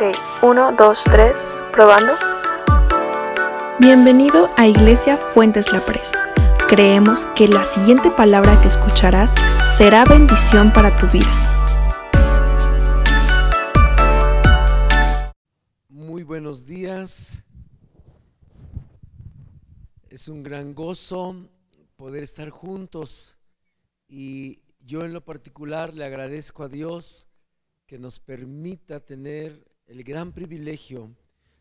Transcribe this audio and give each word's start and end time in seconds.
Ok, 0.00 0.16
uno, 0.42 0.72
dos, 0.72 1.02
tres, 1.04 1.36
probando. 1.72 2.14
Bienvenido 3.80 4.48
a 4.56 4.66
Iglesia 4.66 5.18
Fuentes 5.18 5.70
La 5.74 5.84
Presa. 5.84 6.32
Creemos 6.70 7.26
que 7.36 7.46
la 7.46 7.64
siguiente 7.64 8.10
palabra 8.10 8.58
que 8.62 8.68
escucharás 8.68 9.34
será 9.76 10.06
bendición 10.06 10.72
para 10.72 10.96
tu 10.96 11.06
vida. 11.08 11.28
Muy 15.90 16.22
buenos 16.22 16.64
días. 16.64 17.44
Es 20.08 20.28
un 20.28 20.42
gran 20.42 20.74
gozo 20.74 21.36
poder 21.96 22.22
estar 22.22 22.48
juntos 22.48 23.36
y 24.08 24.62
yo 24.80 25.02
en 25.02 25.12
lo 25.12 25.22
particular 25.22 25.92
le 25.92 26.06
agradezco 26.06 26.62
a 26.62 26.70
Dios 26.70 27.28
que 27.86 27.98
nos 27.98 28.18
permita 28.18 29.00
tener 29.00 29.69
el 29.90 30.04
gran 30.04 30.30
privilegio 30.30 31.10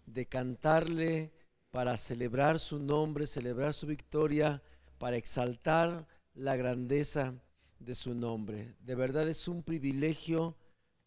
de 0.06 0.28
cantarle 0.28 1.32
para 1.72 1.98
celebrar 1.98 2.60
su 2.60 2.78
nombre, 2.78 3.26
celebrar 3.26 3.74
su 3.74 3.88
victoria, 3.88 4.62
para 5.00 5.18
exaltar 5.18 6.08
la 6.36 6.56
grandeza 6.56 7.34
de 7.80 7.96
su 7.96 8.14
nombre. 8.14 8.76
De 8.82 8.94
verdad 8.94 9.28
es 9.28 9.48
un 9.48 9.64
privilegio 9.64 10.56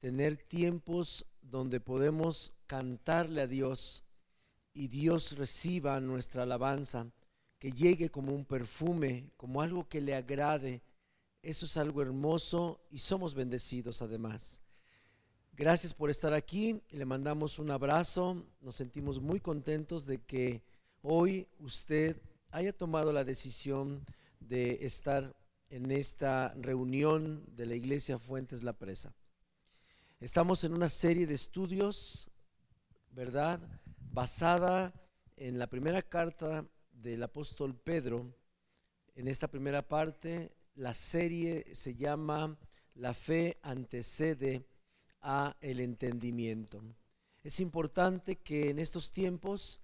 tener 0.01 0.37
tiempos 0.37 1.25
donde 1.41 1.79
podemos 1.79 2.55
cantarle 2.67 3.43
a 3.43 3.47
Dios 3.47 4.03
y 4.75 4.89
Dios 4.89 5.39
reciba 5.39 6.01
nuestra 6.01 6.43
alabanza, 6.43 7.07
que 7.61 7.71
llegue 7.71 8.11
como 8.11 8.35
un 8.35 8.45
perfume, 8.45 9.31
como 9.37 9.63
algo 9.63 9.89
que 9.89 10.01
le 10.01 10.17
agrade. 10.17 10.83
Eso 11.41 11.67
es 11.67 11.77
algo 11.77 12.03
hermoso 12.03 12.81
y 12.91 12.99
somos 12.99 13.35
bendecidos 13.35 14.03
además. 14.03 14.62
Gracias 15.55 15.93
por 15.93 16.09
estar 16.09 16.33
aquí. 16.33 16.81
Le 16.91 17.05
mandamos 17.05 17.59
un 17.59 17.71
abrazo. 17.71 18.43
Nos 18.63 18.75
sentimos 18.75 19.21
muy 19.21 19.39
contentos 19.39 20.07
de 20.07 20.19
que 20.19 20.63
hoy 21.03 21.47
usted 21.59 22.17
haya 22.51 22.73
tomado 22.73 23.13
la 23.13 23.23
decisión 23.23 24.03
de 24.41 24.87
estar 24.87 25.37
en 25.69 25.91
esta 25.91 26.55
reunión 26.55 27.45
de 27.55 27.67
la 27.67 27.75
Iglesia 27.75 28.19
Fuentes 28.19 28.63
La 28.63 28.73
Presa. 28.73 29.13
Estamos 30.21 30.65
en 30.65 30.73
una 30.73 30.89
serie 30.89 31.27
de 31.27 31.35
estudios, 31.35 32.31
¿verdad? 33.11 33.61
Basada 34.11 34.95
en 35.37 35.59
la 35.59 35.67
primera 35.67 36.01
carta 36.01 36.65
del 36.93 37.23
apóstol 37.23 37.77
Pedro. 37.77 38.35
En 39.15 39.29
esta 39.29 39.49
primera 39.49 39.87
parte, 39.87 40.57
la 40.77 40.95
serie 40.95 41.75
se 41.75 41.95
llama 41.95 42.57
La 42.95 43.13
fe 43.13 43.59
antecede 43.61 44.72
a 45.23 45.57
el 45.61 45.81
entendimiento. 45.81 46.83
Es 47.43 47.61
importante 47.61 48.37
que 48.37 48.71
en 48.71 48.79
estos 48.79 49.11
tiempos 49.11 49.81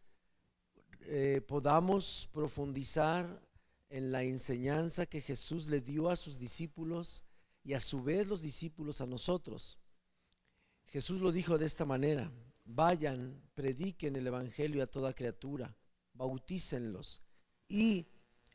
eh, 1.03 1.41
podamos 1.47 2.29
profundizar 2.33 3.41
en 3.89 4.13
la 4.13 4.23
enseñanza 4.23 5.07
que 5.07 5.23
Jesús 5.23 5.69
le 5.69 5.81
dio 5.81 6.11
a 6.11 6.17
sus 6.17 6.39
discípulos 6.39 7.25
y 7.65 7.75
a 7.75 7.81
su 7.81 8.03
vez 8.03 8.27
los 8.27 8.43
discípulos 8.43 9.01
a 9.01 9.07
nosotros. 9.07 9.79
Jesús 10.87 11.21
lo 11.21 11.33
dijo 11.33 11.59
de 11.59 11.67
esta 11.67 11.85
manera, 11.85 12.31
vayan, 12.65 13.41
prediquen 13.55 14.17
el 14.17 14.27
Evangelio 14.27 14.83
a 14.83 14.87
toda 14.87 15.15
criatura, 15.15 15.75
bautícenlos 16.13 17.23
y 17.69 18.07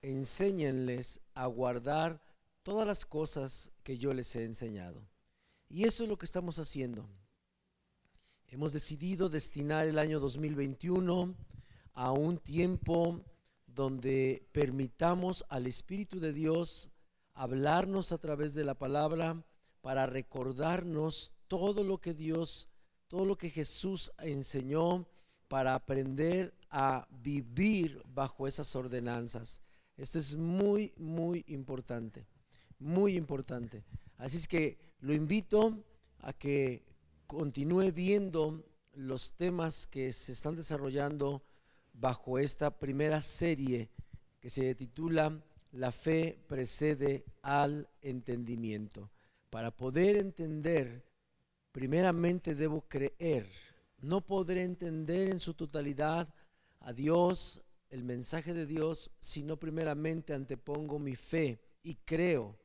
enséñenles 0.02 1.20
a 1.34 1.48
guardar 1.48 2.22
todas 2.62 2.88
las 2.88 3.06
cosas 3.06 3.72
que 3.84 3.98
yo 3.98 4.14
les 4.14 4.36
he 4.36 4.44
enseñado. 4.44 5.02
Y 5.74 5.86
eso 5.86 6.04
es 6.04 6.10
lo 6.10 6.20
que 6.20 6.28
estamos 6.28 6.60
haciendo. 6.60 7.10
Hemos 8.50 8.74
decidido 8.74 9.28
destinar 9.28 9.88
el 9.88 9.98
año 9.98 10.20
2021 10.20 11.34
a 11.96 12.12
un 12.12 12.38
tiempo 12.38 13.20
donde 13.66 14.48
permitamos 14.52 15.44
al 15.50 15.66
Espíritu 15.66 16.20
de 16.20 16.32
Dios 16.32 16.92
hablarnos 17.34 18.12
a 18.12 18.20
través 18.20 18.54
de 18.54 18.66
la 18.66 18.76
palabra 18.76 19.44
para 19.82 20.06
recordarnos 20.06 21.34
todo 21.48 21.84
lo 21.84 22.00
que 22.00 22.14
Dios, 22.14 22.70
todo 23.08 23.26
lo 23.26 23.36
que 23.36 23.50
Jesús 23.50 24.12
enseñó 24.20 25.08
para 25.48 25.74
aprender 25.74 26.54
a 26.70 27.08
vivir 27.10 28.00
bajo 28.06 28.48
esas 28.48 28.76
ordenanzas. 28.76 29.60
Esto 29.98 30.20
es 30.20 30.36
muy, 30.36 30.94
muy 30.98 31.44
importante, 31.48 32.28
muy 32.78 33.16
importante. 33.16 33.84
Así 34.20 34.38
es 34.38 34.48
que 34.48 34.93
lo 35.04 35.14
invito 35.14 35.84
a 36.20 36.32
que 36.32 36.82
continúe 37.28 37.92
viendo 37.92 38.64
los 38.94 39.34
temas 39.34 39.86
que 39.86 40.14
se 40.14 40.32
están 40.32 40.56
desarrollando 40.56 41.44
bajo 41.92 42.40
esta 42.40 42.80
primera 42.80 43.22
serie 43.22 43.90
que 44.40 44.50
se 44.50 44.74
titula 44.76 45.44
La 45.74 45.92
fe 45.92 46.40
precede 46.48 47.26
al 47.42 47.90
entendimiento. 48.02 49.12
Para 49.50 49.76
poder 49.76 50.16
entender, 50.16 51.04
primeramente 51.74 52.56
debo 52.56 52.88
creer. 52.88 53.50
No 54.00 54.22
podré 54.22 54.64
entender 54.64 55.32
en 55.32 55.40
su 55.40 55.54
totalidad 55.54 56.34
a 56.80 56.94
Dios, 56.94 57.62
el 57.90 58.06
mensaje 58.06 58.54
de 58.54 58.66
Dios, 58.66 59.12
sino 59.20 59.58
primeramente 59.58 60.34
antepongo 60.34 60.98
mi 60.98 61.18
fe 61.18 61.60
y 61.84 61.96
creo 61.96 62.63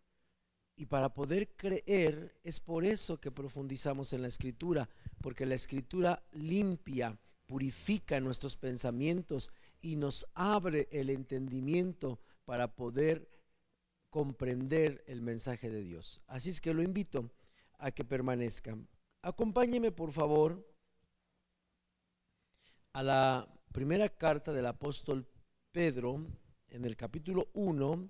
y 0.78 0.86
para 0.86 1.12
poder 1.12 1.56
creer 1.56 2.38
es 2.44 2.60
por 2.60 2.84
eso 2.84 3.20
que 3.20 3.32
profundizamos 3.32 4.12
en 4.12 4.22
la 4.22 4.28
escritura, 4.28 4.88
porque 5.20 5.44
la 5.44 5.56
escritura 5.56 6.22
limpia, 6.30 7.18
purifica 7.46 8.20
nuestros 8.20 8.56
pensamientos 8.56 9.50
y 9.82 9.96
nos 9.96 10.24
abre 10.34 10.88
el 10.92 11.10
entendimiento 11.10 12.20
para 12.44 12.76
poder 12.76 13.28
comprender 14.08 15.02
el 15.08 15.20
mensaje 15.20 15.68
de 15.68 15.82
Dios. 15.82 16.22
Así 16.28 16.50
es 16.50 16.60
que 16.60 16.72
lo 16.72 16.82
invito 16.82 17.28
a 17.78 17.90
que 17.90 18.04
permanezcan. 18.04 18.86
Acompáñeme 19.22 19.90
por 19.90 20.12
favor 20.12 20.64
a 22.92 23.02
la 23.02 23.48
primera 23.72 24.08
carta 24.08 24.52
del 24.52 24.66
apóstol 24.66 25.26
Pedro 25.72 26.24
en 26.68 26.84
el 26.84 26.96
capítulo 26.96 27.48
1 27.54 28.08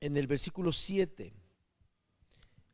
en 0.00 0.16
el 0.16 0.26
versículo 0.26 0.72
7. 0.72 1.32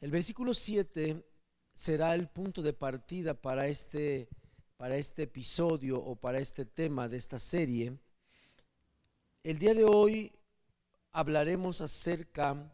El 0.01 0.11
versículo 0.11 0.53
7 0.53 1.25
será 1.73 2.15
el 2.15 2.29
punto 2.29 2.63
de 2.63 2.73
partida 2.73 3.35
para 3.35 3.67
este, 3.67 4.29
para 4.77 4.97
este 4.97 5.23
episodio 5.23 5.99
o 5.99 6.17
para 6.17 6.39
este 6.39 6.65
tema 6.65 7.09
de 7.09 7.17
esta 7.17 7.39
serie. 7.39 7.97
El 9.43 9.59
día 9.59 9.75
de 9.75 9.85
hoy 9.85 10.33
hablaremos 11.13 11.81
acerca 11.81 12.71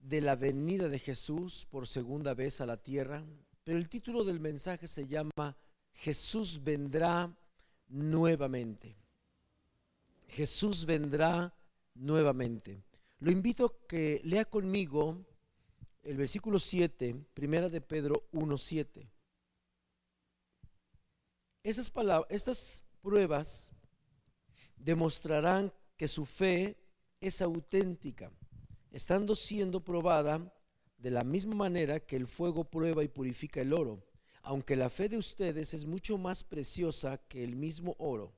de 0.00 0.20
la 0.20 0.34
venida 0.34 0.88
de 0.88 0.98
Jesús 0.98 1.66
por 1.70 1.86
segunda 1.86 2.34
vez 2.34 2.60
a 2.60 2.66
la 2.66 2.76
tierra, 2.76 3.24
pero 3.62 3.78
el 3.78 3.88
título 3.88 4.24
del 4.24 4.40
mensaje 4.40 4.88
se 4.88 5.06
llama 5.06 5.56
Jesús 5.92 6.62
vendrá 6.62 7.32
nuevamente. 7.88 8.96
Jesús 10.28 10.84
vendrá 10.84 11.54
nuevamente. 11.94 12.82
Lo 13.22 13.30
invito 13.30 13.66
a 13.66 13.86
que 13.86 14.20
lea 14.24 14.44
conmigo 14.44 15.24
el 16.02 16.16
versículo 16.16 16.58
7, 16.58 17.14
primera 17.34 17.68
de 17.68 17.80
Pedro 17.80 18.28
1.7. 18.32 19.08
Esas 21.62 21.88
palabras, 21.88 22.28
estas 22.32 22.84
pruebas 23.00 23.70
demostrarán 24.74 25.72
que 25.96 26.08
su 26.08 26.24
fe 26.24 26.76
es 27.20 27.40
auténtica, 27.42 28.32
estando 28.90 29.36
siendo 29.36 29.84
probada 29.84 30.52
de 30.98 31.12
la 31.12 31.22
misma 31.22 31.54
manera 31.54 32.00
que 32.00 32.16
el 32.16 32.26
fuego 32.26 32.64
prueba 32.64 33.04
y 33.04 33.08
purifica 33.08 33.60
el 33.60 33.72
oro, 33.72 34.04
aunque 34.42 34.74
la 34.74 34.90
fe 34.90 35.08
de 35.08 35.18
ustedes 35.18 35.74
es 35.74 35.86
mucho 35.86 36.18
más 36.18 36.42
preciosa 36.42 37.18
que 37.28 37.44
el 37.44 37.54
mismo 37.54 37.94
oro. 38.00 38.34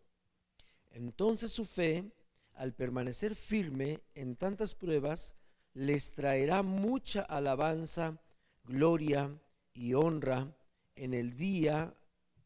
Entonces 0.91 1.53
su 1.53 1.65
fe 1.65 2.13
al 2.55 2.75
permanecer 2.75 3.35
firme 3.35 4.01
en 4.15 4.37
tantas 4.37 4.75
pruebas, 4.75 5.35
les 5.73 6.13
traerá 6.13 6.63
mucha 6.63 7.23
alabanza, 7.23 8.21
gloria 8.65 9.31
y 9.73 9.95
honra 9.95 10.57
en 10.95 11.15
el 11.15 11.37
día 11.37 11.95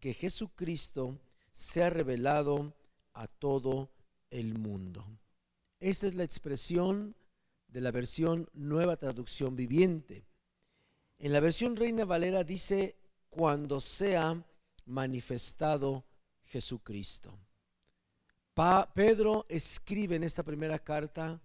que 0.01 0.15
Jesucristo 0.15 1.19
sea 1.53 1.91
revelado 1.91 2.75
a 3.13 3.27
todo 3.27 3.91
el 4.31 4.55
mundo. 4.59 5.05
Esta 5.81 6.07
es 6.07 6.15
la 6.15 6.25
expresión 6.25 7.15
de 7.69 7.81
la 7.81 7.91
versión 7.91 8.49
Nueva 8.55 8.97
Traducción 8.97 9.57
Viviente. 9.57 10.27
En 11.19 11.33
la 11.33 11.41
versión 11.41 11.77
Reina 11.77 12.05
Valera 12.05 12.45
dice, 12.45 12.97
cuando 13.29 13.81
sea 13.81 14.45
manifestado 14.87 16.05
Jesucristo. 16.45 17.39
Pedro 18.93 19.47
escribe 19.49 20.17
en 20.17 20.25
esta 20.25 20.43
primera 20.43 20.81
carta 20.81 21.41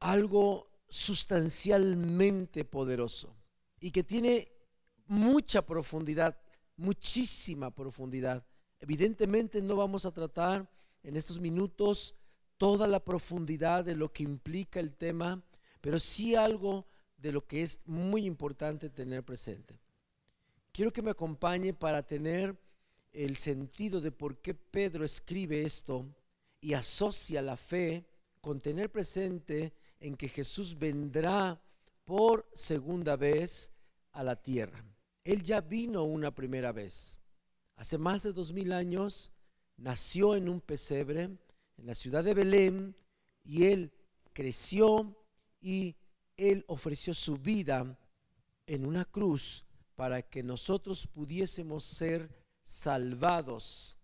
algo 0.00 0.70
sustancialmente 0.88 2.64
poderoso 2.64 3.36
y 3.80 3.90
que 3.90 4.02
tiene 4.02 4.50
mucha 5.06 5.66
profundidad, 5.66 6.38
muchísima 6.76 7.70
profundidad. 7.70 8.46
Evidentemente 8.80 9.60
no 9.60 9.76
vamos 9.76 10.06
a 10.06 10.12
tratar 10.12 10.70
en 11.02 11.16
estos 11.16 11.38
minutos 11.38 12.16
toda 12.56 12.86
la 12.86 13.04
profundidad 13.04 13.84
de 13.84 13.94
lo 13.94 14.10
que 14.10 14.22
implica 14.22 14.80
el 14.80 14.94
tema, 14.94 15.44
pero 15.82 16.00
sí 16.00 16.34
algo 16.34 16.86
de 17.18 17.30
lo 17.32 17.46
que 17.46 17.62
es 17.62 17.80
muy 17.84 18.24
importante 18.24 18.88
tener 18.88 19.22
presente. 19.22 19.78
Quiero 20.72 20.94
que 20.94 21.02
me 21.02 21.10
acompañe 21.10 21.74
para 21.74 22.02
tener 22.02 22.58
el 23.14 23.36
sentido 23.36 24.00
de 24.00 24.10
por 24.10 24.38
qué 24.38 24.54
Pedro 24.54 25.04
escribe 25.04 25.62
esto 25.62 26.04
y 26.60 26.74
asocia 26.74 27.40
la 27.40 27.56
fe 27.56 28.04
con 28.40 28.60
tener 28.60 28.90
presente 28.90 29.72
en 30.00 30.16
que 30.16 30.28
Jesús 30.28 30.78
vendrá 30.78 31.62
por 32.04 32.46
segunda 32.52 33.16
vez 33.16 33.72
a 34.12 34.22
la 34.22 34.36
tierra. 34.36 34.84
Él 35.22 35.42
ya 35.42 35.60
vino 35.60 36.02
una 36.04 36.34
primera 36.34 36.72
vez. 36.72 37.20
Hace 37.76 37.96
más 37.96 38.24
de 38.24 38.32
dos 38.32 38.52
mil 38.52 38.72
años 38.72 39.32
nació 39.76 40.36
en 40.36 40.48
un 40.48 40.60
pesebre 40.60 41.22
en 41.22 41.86
la 41.86 41.94
ciudad 41.94 42.24
de 42.24 42.34
Belén 42.34 42.96
y 43.44 43.66
él 43.66 43.92
creció 44.32 45.16
y 45.60 45.96
él 46.36 46.64
ofreció 46.66 47.14
su 47.14 47.36
vida 47.36 47.96
en 48.66 48.84
una 48.84 49.04
cruz 49.04 49.64
para 49.94 50.22
que 50.22 50.42
nosotros 50.42 51.06
pudiésemos 51.06 51.84
ser 51.84 52.43
salvados 52.64 53.96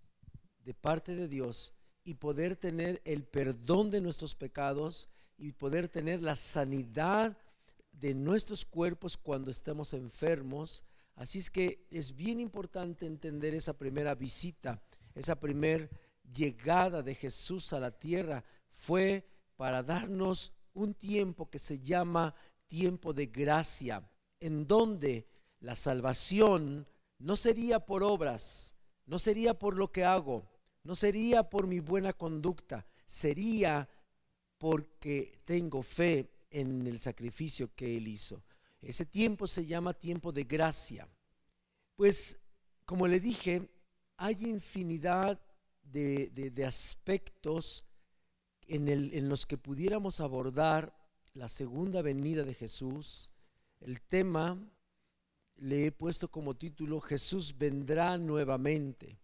de 0.64 0.74
parte 0.74 1.14
de 1.14 1.28
Dios 1.28 1.72
y 2.04 2.14
poder 2.14 2.56
tener 2.56 3.00
el 3.04 3.24
perdón 3.24 3.90
de 3.90 4.00
nuestros 4.00 4.34
pecados 4.34 5.08
y 5.36 5.52
poder 5.52 5.88
tener 5.88 6.22
la 6.22 6.36
sanidad 6.36 7.36
de 7.92 8.14
nuestros 8.14 8.64
cuerpos 8.64 9.16
cuando 9.16 9.50
estemos 9.50 9.94
enfermos. 9.94 10.84
Así 11.16 11.38
es 11.38 11.50
que 11.50 11.86
es 11.90 12.14
bien 12.14 12.40
importante 12.40 13.06
entender 13.06 13.54
esa 13.54 13.76
primera 13.76 14.14
visita, 14.14 14.82
esa 15.14 15.38
primera 15.38 15.88
llegada 16.34 17.02
de 17.02 17.14
Jesús 17.14 17.72
a 17.72 17.80
la 17.80 17.90
tierra 17.90 18.44
fue 18.68 19.26
para 19.56 19.82
darnos 19.82 20.52
un 20.72 20.94
tiempo 20.94 21.50
que 21.50 21.58
se 21.58 21.80
llama 21.80 22.34
tiempo 22.66 23.12
de 23.12 23.26
gracia, 23.26 24.08
en 24.38 24.66
donde 24.66 25.26
la 25.60 25.74
salvación 25.74 26.86
no 27.20 27.37
sería 27.37 27.81
por 27.81 28.02
obras, 28.02 28.75
no 29.06 29.19
sería 29.19 29.58
por 29.58 29.76
lo 29.76 29.93
que 29.93 30.05
hago, 30.05 30.50
no 30.82 30.96
sería 30.96 31.44
por 31.44 31.67
mi 31.67 31.78
buena 31.81 32.12
conducta, 32.12 32.87
sería 33.06 33.88
porque 34.58 35.40
tengo 35.44 35.82
fe 35.82 36.31
en 36.50 36.87
el 36.87 36.99
sacrificio 36.99 37.75
que 37.75 37.96
Él 37.96 38.08
hizo. 38.08 38.43
Ese 38.81 39.05
tiempo 39.05 39.46
se 39.46 39.67
llama 39.67 39.93
tiempo 39.93 40.32
de 40.32 40.44
gracia. 40.44 41.06
Pues, 41.94 42.38
como 42.87 43.06
le 43.06 43.20
dije, 43.20 43.69
hay 44.16 44.46
infinidad 44.46 45.38
de, 45.82 46.64
aspectos 46.66 47.84
en, 48.66 48.88
el, 48.88 49.12
en 49.14 49.28
los 49.28 49.44
que 49.44 49.58
pudiéramos 49.58 50.20
abordar 50.20 50.96
la 51.34 51.49
segunda 51.49 52.00
venida 52.00 52.44
de 52.44 52.55
Jesús. 52.55 53.31
El 53.81 54.00
tema 54.00 54.58
le 55.60 55.86
he 55.86 55.92
puesto 55.92 56.30
como 56.30 56.56
título 56.56 57.00
Jesús 57.00 57.56
vendrá 57.56 58.16
nuevamente. 58.16 59.20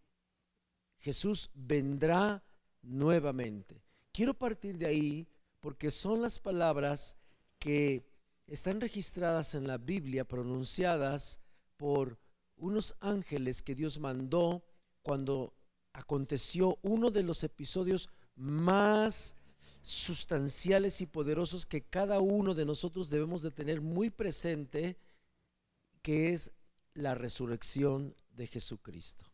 Jesús 0.98 1.50
vendrá 1.54 2.44
nuevamente. 2.82 3.82
Quiero 4.12 4.34
partir 4.34 4.76
de 4.76 4.86
ahí 4.86 5.28
porque 5.60 5.90
son 5.90 6.20
las 6.20 6.38
palabras 6.38 7.16
que 7.58 8.06
están 8.46 8.80
registradas 8.80 9.54
en 9.54 9.66
la 9.66 9.78
Biblia, 9.78 10.24
pronunciadas 10.26 11.40
por 11.76 12.18
unos 12.56 12.94
ángeles 13.00 13.62
que 13.62 13.74
Dios 13.74 13.98
mandó 13.98 14.62
cuando 15.02 15.54
aconteció 15.94 16.78
uno 16.82 17.10
de 17.10 17.22
los 17.22 17.44
episodios 17.44 18.10
más 18.34 19.36
sustanciales 19.80 21.00
y 21.00 21.06
poderosos 21.06 21.64
que 21.64 21.82
cada 21.82 22.20
uno 22.20 22.54
de 22.54 22.66
nosotros 22.66 23.08
debemos 23.08 23.42
de 23.42 23.50
tener 23.50 23.80
muy 23.80 24.10
presente, 24.10 24.98
que 26.06 26.32
es 26.32 26.52
la 26.94 27.16
resurrección 27.16 28.14
de 28.30 28.46
Jesucristo. 28.46 29.24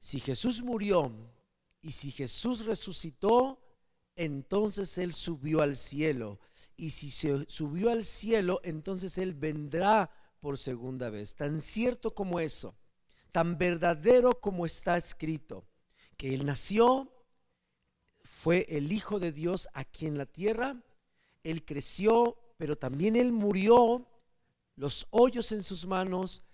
Si 0.00 0.20
Jesús 0.20 0.62
murió 0.62 1.12
y 1.82 1.90
si 1.90 2.10
Jesús 2.10 2.64
resucitó, 2.64 3.60
entonces 4.16 4.96
Él 4.96 5.12
subió 5.12 5.60
al 5.60 5.76
cielo. 5.76 6.40
Y 6.78 6.92
si 6.92 7.10
se 7.10 7.44
subió 7.50 7.90
al 7.90 8.06
cielo, 8.06 8.62
entonces 8.64 9.18
Él 9.18 9.34
vendrá 9.34 10.10
por 10.40 10.56
segunda 10.56 11.10
vez. 11.10 11.34
Tan 11.34 11.60
cierto 11.60 12.14
como 12.14 12.40
eso, 12.40 12.74
tan 13.30 13.58
verdadero 13.58 14.40
como 14.40 14.64
está 14.64 14.96
escrito 14.96 15.66
que 16.16 16.32
Él 16.32 16.46
nació, 16.46 17.12
fue 18.22 18.64
el 18.70 18.92
Hijo 18.92 19.18
de 19.18 19.30
Dios 19.30 19.68
aquí 19.74 20.06
en 20.06 20.16
la 20.16 20.24
tierra, 20.24 20.82
Él 21.44 21.66
creció, 21.66 22.38
pero 22.56 22.78
también 22.78 23.14
Él 23.14 23.30
murió, 23.30 24.07
los 24.78 25.06
hoyos 25.10 25.52
en 25.52 25.62
sus 25.62 25.86
manos, 25.86 26.44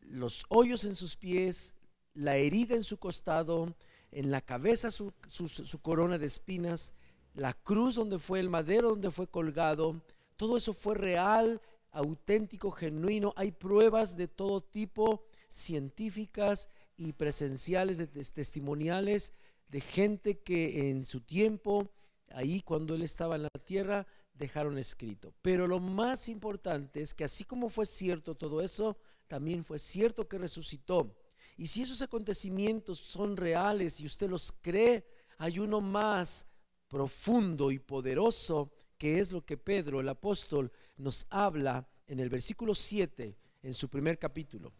los 0.00 0.44
hoyos 0.48 0.84
en 0.84 0.96
sus 0.96 1.16
pies, 1.16 1.74
la 2.14 2.36
herida 2.36 2.74
en 2.74 2.82
su 2.82 2.98
costado, 2.98 3.76
en 4.10 4.30
la 4.30 4.40
cabeza 4.40 4.90
su, 4.90 5.12
su 5.28 5.78
corona 5.80 6.18
de 6.18 6.26
espinas, 6.26 6.94
la 7.34 7.52
cruz 7.52 7.96
donde 7.96 8.18
fue 8.18 8.40
el 8.40 8.48
madero 8.48 8.90
donde 8.90 9.10
fue 9.10 9.26
colgado, 9.26 10.02
todo 10.36 10.56
eso 10.56 10.72
fue 10.72 10.94
real, 10.94 11.60
auténtico, 11.90 12.70
genuino. 12.70 13.32
Hay 13.36 13.52
pruebas 13.52 14.16
de 14.16 14.28
todo 14.28 14.62
tipo, 14.62 15.26
científicas, 15.48 16.68
y 16.96 17.12
presenciales, 17.12 17.98
de 17.98 18.06
testimoniales 18.06 19.32
de 19.68 19.80
gente 19.80 20.38
que 20.38 20.90
en 20.90 21.04
su 21.04 21.20
tiempo, 21.20 21.90
ahí 22.30 22.60
cuando 22.60 22.94
él 22.94 23.02
estaba 23.02 23.36
en 23.36 23.42
la 23.42 23.48
tierra, 23.64 24.06
dejaron 24.34 24.78
escrito. 24.78 25.32
Pero 25.42 25.66
lo 25.66 25.80
más 25.80 26.28
importante 26.28 27.00
es 27.00 27.14
que 27.14 27.24
así 27.24 27.44
como 27.44 27.68
fue 27.68 27.86
cierto 27.86 28.34
todo 28.34 28.60
eso, 28.60 28.96
también 29.28 29.64
fue 29.64 29.78
cierto 29.78 30.28
que 30.28 30.38
resucitó. 30.38 31.16
Y 31.56 31.68
si 31.68 31.82
esos 31.82 32.02
acontecimientos 32.02 32.98
son 32.98 33.36
reales 33.36 34.00
y 34.00 34.06
usted 34.06 34.28
los 34.28 34.52
cree, 34.60 35.06
hay 35.38 35.58
uno 35.58 35.80
más 35.80 36.46
profundo 36.88 37.70
y 37.70 37.78
poderoso 37.78 38.72
que 38.98 39.20
es 39.20 39.32
lo 39.32 39.44
que 39.44 39.56
Pedro, 39.56 40.00
el 40.00 40.08
apóstol, 40.08 40.70
nos 40.96 41.26
habla 41.30 41.88
en 42.06 42.20
el 42.20 42.28
versículo 42.28 42.74
7, 42.74 43.36
en 43.62 43.74
su 43.74 43.88
primer 43.88 44.18
capítulo. 44.18 44.72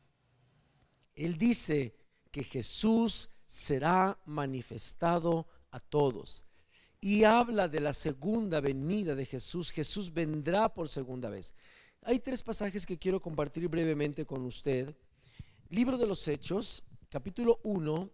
Él 1.15 1.39
dice, 1.39 1.95
que 2.35 2.43
Jesús 2.43 3.31
será 3.47 4.19
manifestado 4.25 5.47
a 5.71 5.79
todos. 5.79 6.45
Y 7.05 7.25
habla 7.25 7.69
de 7.69 7.81
la 7.81 7.93
segunda 7.93 8.63
venida 8.63 9.15
de 9.15 9.27
Jesús. 9.27 9.71
Jesús 9.71 10.11
vendrá 10.11 10.73
por 10.73 10.89
segunda 10.89 11.29
vez. 11.29 11.53
Hay 12.01 12.19
tres 12.19 12.43
pasajes 12.43 12.87
que 12.87 12.97
quiero 12.97 13.21
compartir 13.21 13.69
brevemente 13.69 14.25
con 14.25 14.43
usted. 14.47 14.97
Libro 15.69 15.99
de 15.99 16.07
los 16.07 16.27
Hechos, 16.27 16.83
capítulo 17.11 17.61
1, 17.63 18.09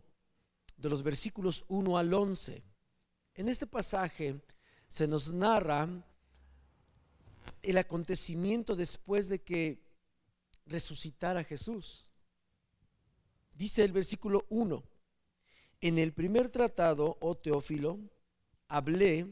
de 0.76 0.88
los 0.88 1.04
versículos 1.04 1.64
1 1.68 1.99
al 1.99 2.12
11. 2.12 2.64
En 3.37 3.49
este 3.49 3.64
pasaje 3.64 4.40
se 4.88 5.06
nos 5.06 5.32
narra 5.32 5.88
el 7.62 7.78
acontecimiento 7.78 8.75
después 8.75 9.28
de 9.28 9.40
que 9.40 9.85
resucitara 10.66 11.44
Jesús. 11.44 12.11
Dice 13.54 13.85
el 13.85 13.92
versículo 13.92 14.47
1, 14.49 14.82
en 15.80 15.99
el 16.00 16.12
primer 16.12 16.49
tratado, 16.49 17.18
oh 17.20 17.37
Teófilo, 17.37 18.00
hablé 18.70 19.26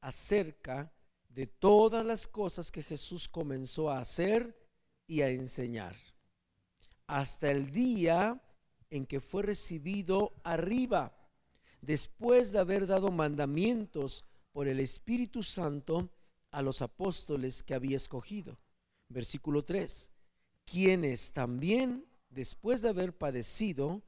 acerca 0.00 0.92
de 1.28 1.46
todas 1.46 2.04
las 2.04 2.26
cosas 2.26 2.72
que 2.72 2.82
Jesús 2.82 3.28
comenzó 3.28 3.90
a 3.90 4.00
hacer 4.00 4.58
y 5.06 5.20
a 5.20 5.28
enseñar, 5.28 5.94
hasta 7.06 7.50
el 7.50 7.70
día 7.70 8.42
en 8.90 9.06
que 9.06 9.20
fue 9.20 9.42
recibido 9.42 10.32
arriba, 10.42 11.16
después 11.80 12.50
de 12.50 12.58
haber 12.58 12.86
dado 12.86 13.12
mandamientos 13.12 14.24
por 14.52 14.66
el 14.66 14.80
Espíritu 14.80 15.42
Santo 15.42 16.10
a 16.50 16.62
los 16.62 16.82
apóstoles 16.82 17.62
que 17.62 17.74
había 17.74 17.96
escogido. 17.96 18.58
Versículo 19.08 19.64
3, 19.64 20.12
quienes 20.64 21.32
también 21.32 22.08
después 22.30 22.82
de 22.82 22.88
haber 22.88 23.16
padecido, 23.16 24.02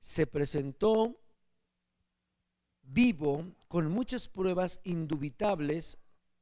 se 0.00 0.26
presentó 0.26 1.20
vivo 2.86 3.44
con 3.68 3.90
muchas 3.90 4.28
pruebas 4.28 4.80
indubitables, 4.84 5.98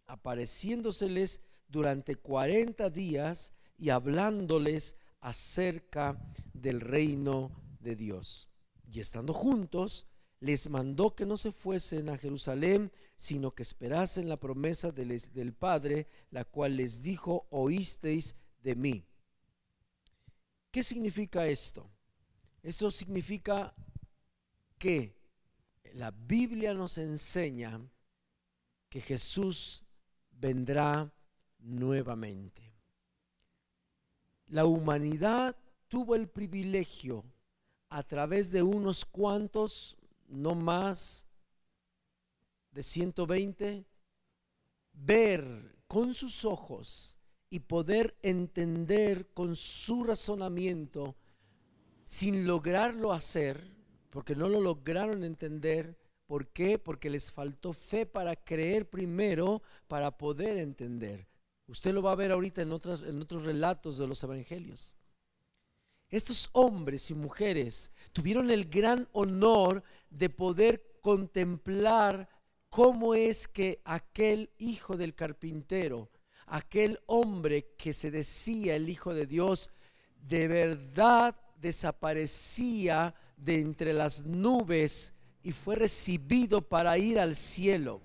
apareciéndoseles 0.07 1.41
durante 1.69 2.17
40 2.17 2.91
días 2.91 3.53
y 3.77 3.91
hablándoles 3.91 4.97
acerca 5.21 6.19
del 6.53 6.81
reino 6.81 7.51
de 7.81 7.97
Dios. 7.97 8.49
Y 8.87 9.01
estando 9.01 9.33
juntos, 9.33 10.07
les 10.41 10.69
mandó 10.69 11.15
que 11.15 11.25
no 11.25 11.37
se 11.37 11.53
fuesen 11.53 12.11
a 12.11 12.19
Jerusalén, 12.19 12.93
sino 13.17 13.55
que 13.55 13.63
esperasen 13.63 14.29
la 14.29 14.39
promesa 14.39 14.93
del, 14.93 15.19
del 15.33 15.55
Padre, 15.55 16.07
la 16.31 16.45
cual 16.45 16.77
les 16.77 17.03
dijo, 17.03 17.47
oísteis 17.51 18.37
de 18.63 18.75
mí. 18.75 19.05
¿Qué 20.71 20.83
significa 20.83 21.47
esto? 21.47 21.91
Esto 22.63 22.91
significa 22.91 23.75
que 24.79 25.24
la 25.95 26.11
Biblia 26.11 26.75
nos 26.75 26.99
enseña 26.99 27.81
que 28.89 29.01
Jesús 29.01 29.85
vendrá 30.33 31.13
nuevamente. 31.59 32.75
La 34.47 34.67
humanidad 34.67 35.57
tuvo 35.87 36.17
el 36.17 36.29
privilegio 36.29 37.25
a 37.91 38.03
través 38.03 38.51
de 38.51 38.63
unos 38.63 39.05
cuantos, 39.05 39.97
no 40.27 40.57
más 40.57 41.29
de 42.73 42.83
120, 42.83 43.87
ver 44.93 45.77
con 45.87 46.13
sus 46.13 46.45
ojos 46.45 47.19
y 47.51 47.61
poder 47.61 48.17
entender 48.21 49.29
con 49.33 49.55
su 49.55 50.03
razonamiento, 50.03 51.15
sin 52.05 52.49
lograrlo 52.49 53.13
hacer, 53.13 53.74
porque 54.15 54.37
no 54.37 54.49
lo 54.49 54.61
lograron 54.61 55.25
entender. 55.25 55.99
¿Por 56.25 56.47
qué? 56.47 56.79
Porque 56.79 57.11
les 57.11 57.33
faltó 57.33 57.73
fe 57.73 58.07
para 58.07 58.37
creer 58.37 58.89
primero, 58.89 59.61
para 59.89 60.17
poder 60.17 60.59
entender. 60.59 61.27
Usted 61.67 61.93
lo 61.93 62.01
va 62.01 62.13
a 62.13 62.15
ver 62.15 62.31
ahorita 62.31 62.63
en, 62.63 62.69
en 62.69 63.23
otros 63.23 63.43
relatos 63.43 63.99
de 63.99 64.07
los 64.07 64.23
evangelios. 64.23 64.95
Estos 66.09 66.49
hombres 66.53 67.11
y 67.11 67.15
mujeres 67.15 67.91
tuvieron 68.13 68.53
el 68.53 68.67
gran 68.67 69.09
honor 69.11 69.83
de 70.11 70.31
poder 70.31 71.01
contemplar 71.01 72.29
cómo 72.69 73.17
es 73.17 73.49
que 73.49 73.83
aquel 73.85 74.49
hijo 74.59 74.97
del 74.97 75.17
carpintero, 75.17 76.09
aquel 76.47 77.01
hombre 77.07 77.75
que 77.77 77.93
se 77.93 78.13
decía 78.13 78.77
el 78.77 78.89
Hijo 78.89 79.13
de 79.13 79.27
Dios, 79.27 79.71
de 80.21 80.47
verdad 80.47 81.35
desaparecía 81.57 83.17
de 83.37 83.61
entre 83.61 83.93
las 83.93 84.25
nubes 84.25 85.13
y 85.43 85.53
fue 85.53 85.77
recibido 85.77 86.63
para 86.63 86.97
ir 86.99 87.19
al 87.19 87.37
cielo. 87.37 88.01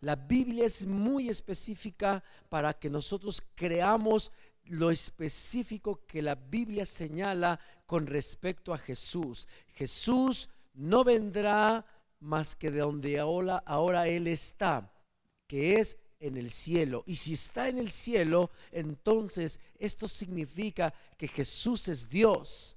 La 0.00 0.16
Biblia 0.16 0.64
es 0.64 0.86
muy 0.86 1.28
específica 1.28 2.24
para 2.48 2.72
que 2.72 2.88
nosotros 2.88 3.42
creamos 3.54 4.32
lo 4.64 4.90
específico 4.90 6.06
que 6.06 6.22
la 6.22 6.36
Biblia 6.36 6.86
señala 6.86 7.60
con 7.86 8.06
respecto 8.06 8.72
a 8.72 8.78
Jesús. 8.78 9.48
Jesús 9.74 10.48
no 10.74 11.04
vendrá 11.04 11.84
más 12.20 12.54
que 12.54 12.70
de 12.70 12.80
donde 12.80 13.18
ahora, 13.18 14.06
Él 14.06 14.26
está, 14.28 14.92
que 15.46 15.80
es 15.80 15.98
en 16.20 16.36
el 16.36 16.50
cielo. 16.50 17.02
Y 17.06 17.16
si 17.16 17.34
está 17.34 17.68
en 17.68 17.78
el 17.78 17.90
cielo, 17.90 18.50
entonces 18.70 19.58
esto 19.78 20.06
significa 20.06 20.94
que 21.16 21.28
Jesús 21.28 21.88
es 21.88 22.08
Dios, 22.08 22.76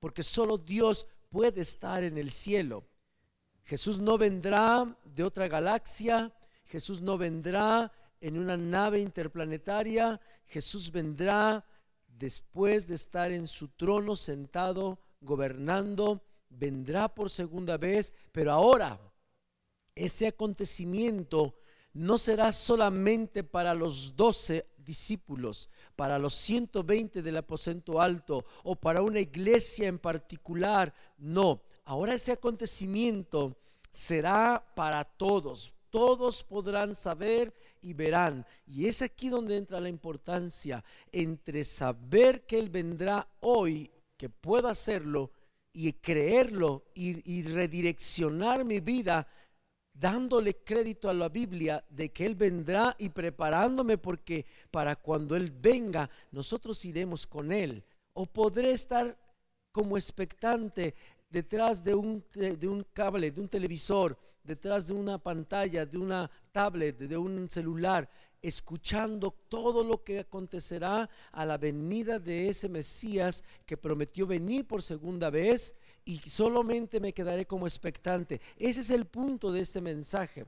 porque 0.00 0.22
solo 0.22 0.58
Dios 0.58 1.06
puede 1.30 1.60
estar 1.60 2.04
en 2.04 2.18
el 2.18 2.30
cielo. 2.30 2.84
Jesús 3.64 3.98
no 3.98 4.16
vendrá 4.16 4.96
de 5.04 5.24
otra 5.24 5.48
galaxia, 5.48 6.32
Jesús 6.66 7.00
no 7.00 7.18
vendrá 7.18 7.92
en 8.20 8.38
una 8.38 8.56
nave 8.56 9.00
interplanetaria, 9.00 10.20
Jesús 10.46 10.90
vendrá 10.90 11.64
después 12.06 12.88
de 12.88 12.94
estar 12.94 13.30
en 13.30 13.46
su 13.46 13.68
trono 13.68 14.16
sentado, 14.16 14.98
gobernando, 15.20 16.22
vendrá 16.48 17.14
por 17.14 17.30
segunda 17.30 17.76
vez, 17.76 18.12
pero 18.32 18.52
ahora 18.52 19.00
ese 19.94 20.26
acontecimiento 20.26 21.58
no 21.92 22.18
será 22.18 22.52
solamente 22.52 23.44
para 23.44 23.74
los 23.74 24.16
doce 24.16 24.66
discípulos, 24.88 25.68
para 25.94 26.18
los 26.18 26.34
120 26.34 27.20
del 27.20 27.36
aposento 27.36 28.00
alto 28.00 28.46
o 28.64 28.74
para 28.74 29.02
una 29.02 29.20
iglesia 29.20 29.86
en 29.86 29.98
particular. 29.98 30.94
No, 31.18 31.60
ahora 31.84 32.14
ese 32.14 32.32
acontecimiento 32.32 33.54
será 33.92 34.64
para 34.74 35.04
todos. 35.04 35.74
Todos 35.90 36.42
podrán 36.42 36.94
saber 36.94 37.52
y 37.82 37.92
verán. 37.92 38.46
Y 38.66 38.86
es 38.86 39.02
aquí 39.02 39.28
donde 39.28 39.58
entra 39.58 39.78
la 39.78 39.90
importancia 39.90 40.82
entre 41.12 41.64
saber 41.66 42.46
que 42.46 42.58
Él 42.58 42.70
vendrá 42.70 43.28
hoy, 43.40 43.90
que 44.16 44.30
pueda 44.30 44.70
hacerlo, 44.70 45.30
y 45.74 45.92
creerlo 45.92 46.86
y, 46.94 47.22
y 47.30 47.42
redireccionar 47.42 48.64
mi 48.64 48.80
vida 48.80 49.28
dándole 49.98 50.54
crédito 50.54 51.10
a 51.10 51.14
la 51.14 51.28
Biblia 51.28 51.84
de 51.90 52.10
que 52.10 52.24
Él 52.24 52.34
vendrá 52.34 52.94
y 52.98 53.08
preparándome 53.08 53.98
porque 53.98 54.46
para 54.70 54.96
cuando 54.96 55.34
Él 55.34 55.50
venga 55.50 56.08
nosotros 56.30 56.84
iremos 56.84 57.26
con 57.26 57.52
Él. 57.52 57.82
O 58.12 58.26
podré 58.26 58.72
estar 58.72 59.16
como 59.72 59.96
expectante 59.96 60.94
detrás 61.30 61.84
de 61.84 61.94
un, 61.94 62.24
de, 62.32 62.68
un 62.68 62.84
cable, 62.92 63.30
de 63.30 63.40
un 63.40 63.48
televisor, 63.48 64.16
detrás 64.42 64.86
de 64.86 64.94
una 64.94 65.18
pantalla, 65.18 65.84
de 65.84 65.98
una 65.98 66.30
tablet, 66.52 66.96
de 66.96 67.16
un 67.16 67.48
celular, 67.50 68.08
escuchando 68.40 69.34
todo 69.48 69.82
lo 69.82 70.02
que 70.02 70.20
acontecerá 70.20 71.08
a 71.32 71.44
la 71.44 71.58
venida 71.58 72.18
de 72.18 72.48
ese 72.48 72.68
Mesías 72.68 73.44
que 73.66 73.76
prometió 73.76 74.26
venir 74.26 74.66
por 74.66 74.82
segunda 74.82 75.28
vez 75.28 75.74
y 76.08 76.16
solamente 76.26 77.00
me 77.00 77.12
quedaré 77.12 77.44
como 77.44 77.66
expectante. 77.66 78.40
Ese 78.56 78.80
es 78.80 78.88
el 78.88 79.04
punto 79.04 79.52
de 79.52 79.60
este 79.60 79.82
mensaje, 79.82 80.46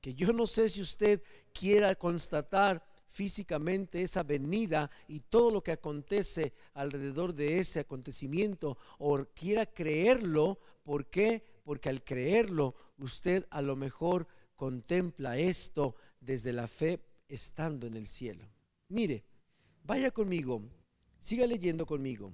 que 0.00 0.12
yo 0.12 0.32
no 0.32 0.44
sé 0.44 0.68
si 0.68 0.80
usted 0.80 1.22
quiera 1.52 1.94
constatar 1.94 2.84
físicamente 3.08 4.02
esa 4.02 4.24
venida 4.24 4.90
y 5.06 5.20
todo 5.20 5.52
lo 5.52 5.62
que 5.62 5.70
acontece 5.70 6.52
alrededor 6.74 7.32
de 7.32 7.60
ese 7.60 7.78
acontecimiento 7.78 8.76
o 8.98 9.24
quiera 9.36 9.66
creerlo, 9.66 10.58
¿por 10.82 11.06
qué? 11.06 11.44
Porque 11.62 11.90
al 11.90 12.02
creerlo 12.02 12.74
usted 12.98 13.46
a 13.50 13.62
lo 13.62 13.76
mejor 13.76 14.26
contempla 14.56 15.38
esto 15.38 15.94
desde 16.20 16.52
la 16.52 16.66
fe 16.66 16.98
estando 17.28 17.86
en 17.86 17.94
el 17.94 18.08
cielo. 18.08 18.48
Mire, 18.88 19.22
vaya 19.84 20.10
conmigo, 20.10 20.60
siga 21.20 21.46
leyendo 21.46 21.86
conmigo. 21.86 22.32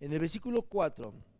En 0.00 0.10
el 0.14 0.20
versículo 0.20 0.62
4 0.62 1.31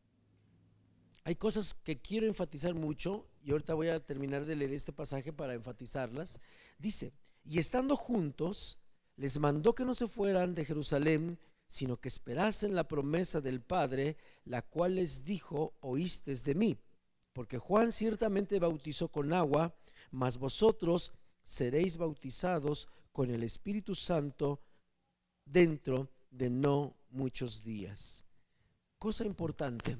hay 1.25 1.37
cosas 1.37 1.75
que 1.75 2.01
quiero 2.01 2.27
enfatizar 2.27 2.75
mucho 2.75 3.29
y 3.45 3.53
ahorita 3.53 3.75
voy 3.75 3.89
a 3.89 4.05
terminar 4.05 4.45
de 4.45 4.57
leer 4.57 4.73
este 4.73 4.93
pasaje 4.93 5.33
para 5.33 5.55
enfatizarlas. 5.55 6.41
Dice, 6.79 7.13
y 7.45 7.59
estando 7.59 7.97
juntos, 7.97 8.79
les 9.17 9.39
mandó 9.39 9.75
que 9.75 9.85
no 9.85 9.95
se 9.95 10.09
fueran 10.09 10.55
de 10.55 10.65
Jerusalén, 10.65 11.39
sino 11.69 11.97
que 11.99 12.09
esperasen 12.09 12.75
la 12.75 12.89
promesa 12.89 13.41
del 13.41 13.61
Padre, 13.61 14.17
la 14.45 14.63
cual 14.63 14.97
les 14.97 15.25
dijo, 15.25 15.75
oístes 15.81 16.45
de 16.45 16.55
mí. 16.55 16.77
Porque 17.33 17.59
Juan 17.59 17.93
ciertamente 17.93 18.59
bautizó 18.59 19.09
con 19.09 19.33
agua, 19.33 19.75
mas 20.11 20.39
vosotros 20.39 21.13
seréis 21.45 21.97
bautizados 21.97 22.89
con 23.13 23.31
el 23.31 23.43
Espíritu 23.43 23.95
Santo 23.95 24.61
dentro 25.45 26.11
de 26.31 26.51
no 26.51 26.97
muchos 27.11 27.63
días. 27.63 28.25
Cosa 28.99 29.25
importante 29.25 29.97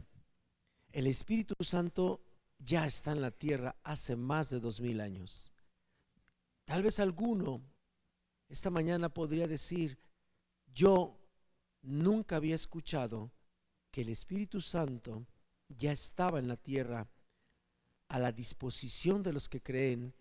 el 0.93 1.07
Espíritu 1.07 1.55
Santo 1.61 2.21
ya 2.59 2.87
está 2.87 3.13
en 3.13 3.21
la 3.21 3.31
tierra 3.31 3.77
hace 3.83 4.15
más 4.15 4.51
de 4.51 4.61
dos 4.61 4.81
mil 4.81 5.01
años. 5.01 5.51
Tal 6.65 6.83
vez 6.83 7.01
alguno 7.01 7.63
esta 8.49 8.71
mañana 8.71 9.09
podría 9.09 9.49
decir, 9.49 9.99
yo 10.75 11.19
nunca 11.81 12.37
había 12.37 12.55
escuchado 12.55 13.33
que 13.91 14.03
el 14.03 14.11
Espíritu 14.11 14.61
Santo 14.61 15.27
ya 15.69 15.93
estaba 15.93 16.39
en 16.39 16.49
la 16.49 16.57
tierra 16.57 17.09
a 18.09 18.19
la 18.19 18.31
disposición 18.31 19.23
de 19.23 19.33
los 19.33 19.49
que 19.49 19.63
creen 19.63 20.15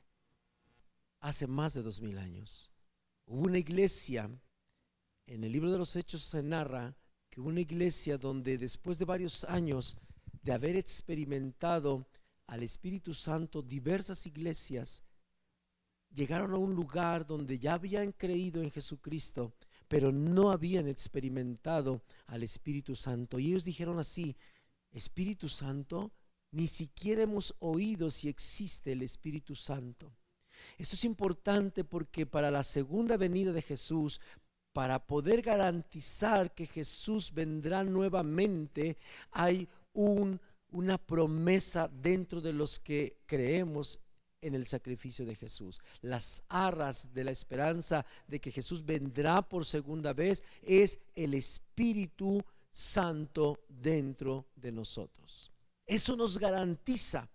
hace 1.20 1.46
más 1.46 1.74
de 1.74 1.82
dos 1.82 2.00
mil 2.00 2.18
años. 2.18 2.72
Hubo 3.26 3.48
una 3.48 3.60
iglesia, 3.60 4.30
en 5.28 5.44
el 5.44 5.52
libro 5.52 5.72
de 5.72 5.78
los 5.78 5.96
Hechos 5.96 6.22
se 6.24 6.42
narra 6.42 6.96
que 7.30 7.42
hubo 7.42 7.50
una 7.50 7.62
iglesia 7.62 8.18
donde 8.18 8.58
después 8.58 8.98
de 8.98 9.06
varios 9.06 9.44
años 9.44 9.98
de 10.42 10.54
haber 10.54 10.76
experimentado 10.76 12.08
al 12.48 12.64
Espíritu 12.64 13.14
Santo, 13.14 13.62
diversas 13.62 14.26
iglesias 14.26 15.04
llegaron 16.14 16.54
a 16.54 16.58
un 16.58 16.76
lugar 16.76 17.26
donde 17.26 17.60
ya 17.60 17.74
habían 17.74 18.12
creído 18.12 18.62
en 18.62 18.72
Jesucristo, 18.72 19.54
pero 19.88 20.12
no 20.12 20.52
habían 20.52 20.88
experimentado 20.88 22.02
al 22.28 22.44
Espíritu 22.44 22.96
Santo. 22.96 23.40
Y 23.40 23.48
ellos 23.48 23.66
dijeron 23.66 24.00
así, 24.00 24.36
Espíritu 24.92 25.48
Santo, 25.48 26.12
ni 26.52 26.68
siquiera 26.68 27.24
hemos 27.24 27.56
oído 27.60 28.10
si 28.10 28.28
existe 28.28 28.92
el 28.92 29.02
Espíritu 29.04 29.56
Santo. 29.56 30.12
Esto 30.78 30.96
es 30.96 31.06
importante 31.06 31.84
porque 31.84 32.26
para 32.26 32.52
la 32.52 32.64
segunda 32.64 33.18
venida 33.18 33.52
de 33.52 33.62
Jesús, 33.62 34.20
para 34.74 35.06
poder 35.06 35.42
garantizar 35.42 36.54
que 36.54 36.68
Jesús 36.68 37.34
vendrá 37.34 37.84
nuevamente, 37.84 38.98
hay 39.32 39.68
un 39.94 40.40
una 40.72 40.98
promesa 40.98 41.90
dentro 41.90 42.42
de 42.42 42.54
los 42.54 42.80
que 42.80 43.18
creemos 43.26 44.00
en 44.42 44.56
el 44.56 44.66
sacrificio 44.66 45.26
de 45.26 45.36
Jesús. 45.36 45.80
Las 46.02 46.44
arras 46.50 47.14
de 47.14 47.24
la 47.24 47.32
esperanza 47.32 48.06
de 48.28 48.40
que 48.40 48.52
Jesús 48.52 48.84
vendrá 48.84 49.42
por 49.42 49.66
segunda 49.66 50.14
vez 50.14 50.44
es 50.64 51.00
el 51.14 51.34
Espíritu 51.36 52.44
Santo 52.72 53.60
dentro 53.68 54.48
de 54.56 54.72
nosotros. 54.72 55.52
Eso 55.86 56.16
nos 56.16 56.40
garantiza 56.40 57.30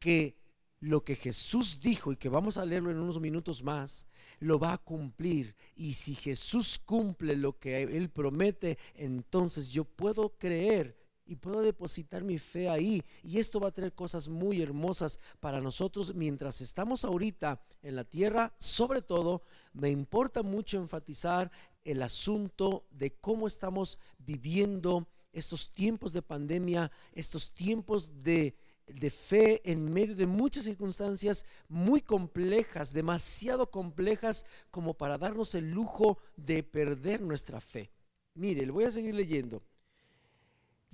que 0.00 0.36
lo 0.80 1.04
que 1.04 1.14
Jesús 1.14 1.80
dijo 1.80 2.12
y 2.12 2.16
que 2.16 2.28
vamos 2.28 2.56
a 2.56 2.64
leerlo 2.64 2.90
en 2.90 2.98
unos 2.98 3.20
minutos 3.20 3.62
más, 3.62 4.06
lo 4.40 4.58
va 4.58 4.72
a 4.72 4.78
cumplir. 4.78 5.54
Y 5.76 5.94
si 5.94 6.14
Jesús 6.14 6.78
cumple 6.78 7.36
lo 7.36 7.58
que 7.58 7.82
Él 7.82 8.10
promete, 8.10 8.78
entonces 8.94 9.68
yo 9.68 9.84
puedo 9.84 10.36
creer 10.36 11.03
y 11.26 11.36
puedo 11.36 11.62
depositar 11.62 12.22
mi 12.24 12.38
fe 12.38 12.68
ahí. 12.68 13.02
Y 13.22 13.38
esto 13.38 13.60
va 13.60 13.68
a 13.68 13.74
tener 13.74 13.94
cosas 13.94 14.28
muy 14.28 14.60
hermosas 14.60 15.18
para 15.40 15.60
nosotros 15.60 16.14
mientras 16.14 16.60
estamos 16.60 17.04
ahorita 17.04 17.60
en 17.82 17.96
la 17.96 18.04
tierra. 18.04 18.54
Sobre 18.58 19.02
todo, 19.02 19.42
me 19.72 19.90
importa 19.90 20.42
mucho 20.42 20.78
enfatizar 20.78 21.50
el 21.84 22.02
asunto 22.02 22.86
de 22.90 23.14
cómo 23.14 23.46
estamos 23.46 23.98
viviendo 24.18 25.06
estos 25.32 25.70
tiempos 25.72 26.12
de 26.12 26.22
pandemia, 26.22 26.90
estos 27.12 27.52
tiempos 27.52 28.20
de, 28.20 28.56
de 28.86 29.10
fe 29.10 29.60
en 29.70 29.92
medio 29.92 30.14
de 30.14 30.26
muchas 30.26 30.64
circunstancias 30.64 31.44
muy 31.68 32.00
complejas, 32.00 32.92
demasiado 32.92 33.70
complejas 33.70 34.46
como 34.70 34.94
para 34.94 35.18
darnos 35.18 35.54
el 35.54 35.70
lujo 35.70 36.18
de 36.36 36.62
perder 36.62 37.20
nuestra 37.20 37.60
fe. 37.60 37.90
Mire, 38.34 38.64
le 38.64 38.72
voy 38.72 38.84
a 38.84 38.90
seguir 38.90 39.14
leyendo. 39.14 39.62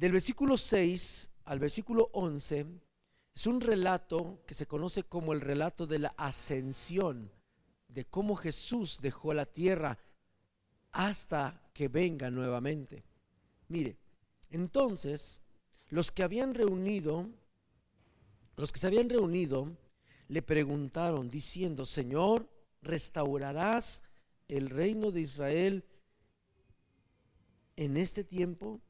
Del 0.00 0.12
versículo 0.12 0.56
6 0.56 1.28
al 1.44 1.58
versículo 1.58 2.08
11 2.14 2.64
es 3.34 3.46
un 3.46 3.60
relato 3.60 4.42
que 4.46 4.54
se 4.54 4.64
conoce 4.64 5.02
como 5.02 5.34
el 5.34 5.42
relato 5.42 5.86
de 5.86 5.98
la 5.98 6.08
ascensión, 6.16 7.30
de 7.86 8.06
cómo 8.06 8.34
Jesús 8.34 9.00
dejó 9.02 9.34
la 9.34 9.44
tierra 9.44 9.98
hasta 10.90 11.68
que 11.74 11.88
venga 11.88 12.30
nuevamente. 12.30 13.04
Mire, 13.68 13.98
entonces 14.48 15.42
los 15.90 16.10
que 16.10 16.22
habían 16.22 16.54
reunido, 16.54 17.28
los 18.56 18.72
que 18.72 18.80
se 18.80 18.86
habían 18.86 19.10
reunido, 19.10 19.68
le 20.28 20.40
preguntaron 20.40 21.28
diciendo, 21.28 21.84
Señor, 21.84 22.48
¿restaurarás 22.80 24.02
el 24.48 24.70
reino 24.70 25.10
de 25.10 25.20
Israel 25.20 25.84
en 27.76 27.98
este 27.98 28.24
tiempo? 28.24 28.80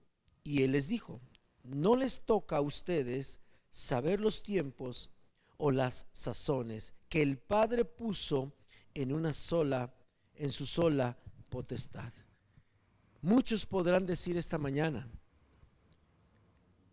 Y 0.51 0.65
él 0.65 0.73
les 0.73 0.89
dijo, 0.89 1.21
no 1.63 1.95
les 1.95 2.23
toca 2.23 2.57
a 2.57 2.61
ustedes 2.61 3.39
saber 3.71 4.21
los 4.21 4.43
tiempos 4.43 5.09
o 5.59 5.71
las 5.71 6.09
sazones 6.11 6.93
que 7.09 7.23
el 7.23 7.39
Padre 7.39 7.85
puso 7.85 8.53
en 8.93 9.13
una 9.13 9.33
sola, 9.33 9.95
en 10.35 10.51
su 10.51 10.67
sola 10.67 11.17
potestad. 11.51 12.13
Muchos 13.23 13.65
podrán 13.65 14.07
decir 14.07 14.37
esta 14.37 14.59
mañana, 14.59 15.09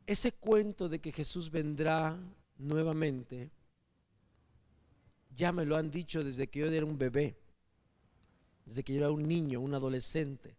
ese 0.06 0.34
cuento 0.34 0.88
de 0.88 1.00
que 1.00 1.12
Jesús 1.12 1.50
vendrá 1.50 2.16
nuevamente, 2.60 3.50
ya 5.36 5.52
me 5.52 5.66
lo 5.66 5.78
han 5.78 5.90
dicho 5.90 6.24
desde 6.24 6.48
que 6.48 6.60
yo 6.60 6.68
era 6.68 6.86
un 6.86 7.00
bebé, 7.00 7.36
desde 8.68 8.84
que 8.84 8.94
yo 8.94 9.00
era 9.00 9.10
un 9.10 9.28
niño, 9.28 9.62
un 9.62 9.74
adolescente. 9.74 10.56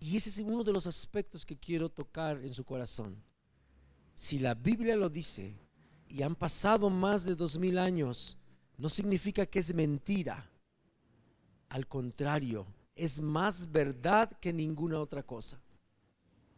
Y 0.00 0.16
ese 0.16 0.30
es 0.30 0.38
uno 0.38 0.64
de 0.64 0.72
los 0.72 0.86
aspectos 0.86 1.46
que 1.46 1.56
quiero 1.56 1.88
tocar 1.88 2.38
en 2.38 2.52
su 2.52 2.64
corazón. 2.64 3.22
Si 4.14 4.38
la 4.38 4.54
Biblia 4.54 4.96
lo 4.96 5.08
dice 5.08 5.56
y 6.08 6.22
han 6.22 6.36
pasado 6.36 6.90
más 6.90 7.24
de 7.24 7.34
dos 7.34 7.58
mil 7.58 7.78
años, 7.78 8.38
no 8.76 8.88
significa 8.88 9.46
que 9.46 9.58
es 9.58 9.74
mentira. 9.74 10.50
Al 11.68 11.86
contrario, 11.86 12.66
es 12.94 13.20
más 13.20 13.70
verdad 13.70 14.30
que 14.40 14.52
ninguna 14.52 15.00
otra 15.00 15.22
cosa. 15.22 15.60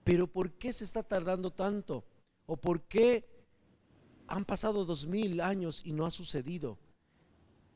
Pero 0.05 0.27
¿por 0.27 0.53
qué 0.53 0.73
se 0.73 0.85
está 0.85 1.03
tardando 1.03 1.51
tanto? 1.51 2.05
¿O 2.47 2.57
por 2.57 2.83
qué 2.83 3.27
han 4.27 4.45
pasado 4.45 4.85
dos 4.85 5.07
mil 5.07 5.41
años 5.41 5.83
y 5.85 5.93
no 5.93 6.05
ha 6.05 6.11
sucedido? 6.11 6.79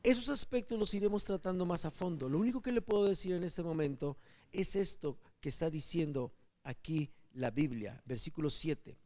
Esos 0.03 0.29
aspectos 0.29 0.79
los 0.79 0.93
iremos 0.93 1.25
tratando 1.25 1.65
más 1.65 1.85
a 1.85 1.91
fondo. 1.91 2.29
Lo 2.29 2.39
único 2.39 2.61
que 2.61 2.71
le 2.71 2.81
puedo 2.81 3.05
decir 3.05 3.33
en 3.33 3.43
este 3.43 3.63
momento 3.63 4.17
es 4.51 4.75
esto 4.75 5.17
que 5.41 5.49
está 5.49 5.69
diciendo 5.69 6.31
aquí 6.63 7.11
la 7.33 7.51
Biblia, 7.51 8.01
versículo 8.05 8.49
7. 8.49 8.97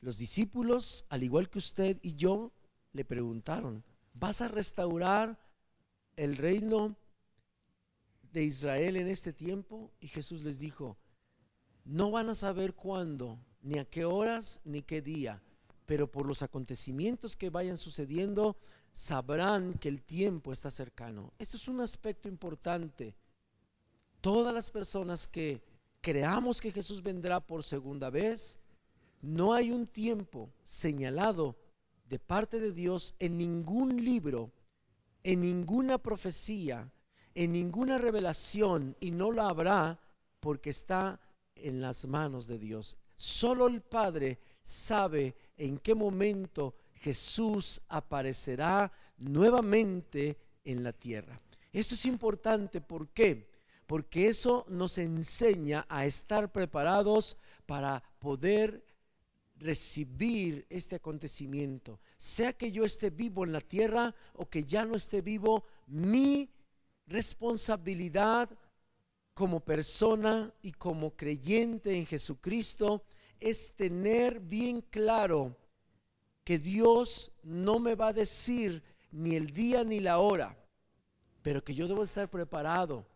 Los 0.00 0.18
discípulos, 0.18 1.04
al 1.08 1.22
igual 1.22 1.48
que 1.48 1.58
usted 1.58 1.98
y 2.02 2.14
yo, 2.14 2.52
le 2.92 3.04
preguntaron, 3.04 3.84
¿vas 4.14 4.40
a 4.40 4.48
restaurar 4.48 5.38
el 6.16 6.36
reino 6.36 6.96
de 8.32 8.44
Israel 8.44 8.96
en 8.96 9.08
este 9.08 9.32
tiempo? 9.32 9.92
Y 10.00 10.08
Jesús 10.08 10.42
les 10.42 10.58
dijo, 10.58 10.96
no 11.84 12.10
van 12.10 12.30
a 12.30 12.34
saber 12.34 12.74
cuándo, 12.74 13.38
ni 13.62 13.78
a 13.78 13.84
qué 13.84 14.04
horas, 14.04 14.60
ni 14.64 14.82
qué 14.82 15.02
día, 15.02 15.42
pero 15.84 16.10
por 16.10 16.26
los 16.26 16.42
acontecimientos 16.42 17.36
que 17.36 17.50
vayan 17.50 17.76
sucediendo, 17.76 18.56
sabrán 18.92 19.74
que 19.74 19.88
el 19.88 20.02
tiempo 20.02 20.52
está 20.52 20.70
cercano. 20.70 21.32
Esto 21.38 21.56
es 21.56 21.68
un 21.68 21.80
aspecto 21.80 22.28
importante 22.28 23.14
todas 24.26 24.52
las 24.52 24.72
personas 24.72 25.28
que 25.28 25.62
creamos 26.00 26.60
que 26.60 26.72
Jesús 26.72 27.00
vendrá 27.00 27.38
por 27.38 27.62
segunda 27.62 28.10
vez, 28.10 28.58
no 29.22 29.54
hay 29.54 29.70
un 29.70 29.86
tiempo 29.86 30.50
señalado 30.64 31.54
de 32.08 32.18
parte 32.18 32.58
de 32.58 32.72
Dios 32.72 33.14
en 33.20 33.38
ningún 33.38 34.04
libro, 34.04 34.50
en 35.22 35.42
ninguna 35.42 35.98
profecía, 35.98 36.90
en 37.36 37.52
ninguna 37.52 37.98
revelación, 37.98 38.96
y 38.98 39.12
no 39.12 39.30
la 39.30 39.48
habrá 39.48 40.00
porque 40.40 40.70
está 40.70 41.20
en 41.54 41.80
las 41.80 42.08
manos 42.08 42.48
de 42.48 42.58
Dios. 42.58 42.96
Solo 43.14 43.68
el 43.68 43.80
Padre 43.80 44.40
sabe 44.60 45.36
en 45.56 45.78
qué 45.78 45.94
momento 45.94 46.74
Jesús 46.94 47.80
aparecerá 47.88 48.90
nuevamente 49.18 50.36
en 50.64 50.82
la 50.82 50.92
tierra. 50.92 51.40
Esto 51.72 51.94
es 51.94 52.04
importante, 52.06 52.80
¿por 52.80 53.10
qué? 53.10 53.54
Porque 53.86 54.28
eso 54.28 54.66
nos 54.68 54.98
enseña 54.98 55.86
a 55.88 56.06
estar 56.06 56.50
preparados 56.50 57.36
para 57.66 58.02
poder 58.18 58.84
recibir 59.58 60.66
este 60.68 60.96
acontecimiento. 60.96 62.00
Sea 62.18 62.52
que 62.52 62.72
yo 62.72 62.84
esté 62.84 63.10
vivo 63.10 63.44
en 63.44 63.52
la 63.52 63.60
tierra 63.60 64.14
o 64.34 64.48
que 64.48 64.64
ya 64.64 64.84
no 64.84 64.96
esté 64.96 65.22
vivo, 65.22 65.64
mi 65.86 66.50
responsabilidad 67.06 68.50
como 69.34 69.60
persona 69.60 70.52
y 70.62 70.72
como 70.72 71.14
creyente 71.14 71.96
en 71.96 72.06
Jesucristo 72.06 73.04
es 73.38 73.74
tener 73.74 74.40
bien 74.40 74.80
claro 74.80 75.56
que 76.42 76.58
Dios 76.58 77.32
no 77.42 77.78
me 77.78 77.94
va 77.94 78.08
a 78.08 78.12
decir 78.12 78.82
ni 79.10 79.36
el 79.36 79.52
día 79.52 79.84
ni 79.84 80.00
la 80.00 80.18
hora, 80.18 80.56
pero 81.42 81.62
que 81.62 81.74
yo 81.74 81.86
debo 81.86 82.04
estar 82.04 82.28
preparado 82.28 83.06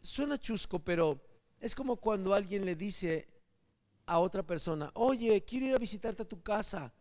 suena 0.00 0.38
chusco, 0.38 0.78
pero 0.78 1.20
es 1.60 1.74
como 1.74 1.96
cuando 1.96 2.34
alguien 2.34 2.64
le 2.64 2.74
dice 2.74 3.28
a 4.06 4.18
otra 4.18 4.42
persona, 4.42 4.90
oye, 4.94 5.44
quiero 5.44 5.66
ir 5.66 5.74
a 5.74 5.78
visitarte 5.78 6.22
a 6.22 6.28
tu 6.28 6.42
casa. 6.42 6.92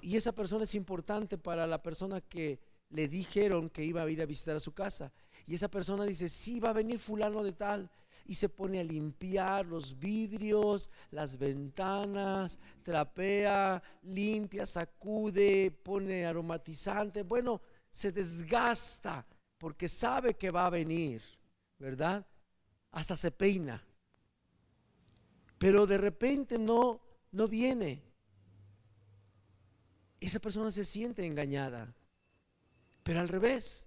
Y 0.00 0.16
esa 0.16 0.32
persona 0.32 0.64
es 0.64 0.74
importante 0.74 1.36
para 1.36 1.66
la 1.66 1.82
persona 1.82 2.20
que 2.20 2.60
le 2.90 3.08
dijeron 3.08 3.68
que 3.68 3.84
iba 3.84 4.02
a 4.02 4.10
ir 4.10 4.22
a 4.22 4.26
visitar 4.26 4.56
a 4.56 4.60
su 4.60 4.72
casa. 4.72 5.12
Y 5.46 5.54
esa 5.54 5.68
persona 5.68 6.04
dice, 6.04 6.28
sí, 6.28 6.60
va 6.60 6.70
a 6.70 6.74
venir 6.74 6.98
fulano 6.98 7.42
de 7.42 7.52
tal. 7.52 7.90
Y 8.24 8.34
se 8.34 8.48
pone 8.48 8.80
a 8.80 8.84
limpiar 8.84 9.66
los 9.66 9.98
vidrios, 9.98 10.90
las 11.10 11.38
ventanas, 11.38 12.58
trapea, 12.82 13.82
limpia, 14.02 14.66
sacude, 14.66 15.70
pone 15.70 16.26
aromatizante. 16.26 17.22
Bueno, 17.22 17.60
se 17.90 18.10
desgasta 18.10 19.26
porque 19.58 19.88
sabe 19.88 20.34
que 20.34 20.50
va 20.50 20.66
a 20.66 20.70
venir. 20.70 21.22
¿Verdad? 21.78 22.26
Hasta 22.92 23.16
se 23.16 23.30
peina. 23.30 23.84
Pero 25.58 25.86
de 25.86 25.98
repente 25.98 26.58
no, 26.58 27.00
no 27.32 27.48
viene. 27.48 28.02
Esa 30.20 30.38
persona 30.38 30.70
se 30.70 30.84
siente 30.84 31.24
engañada. 31.24 31.94
Pero 33.02 33.20
al 33.20 33.28
revés, 33.28 33.86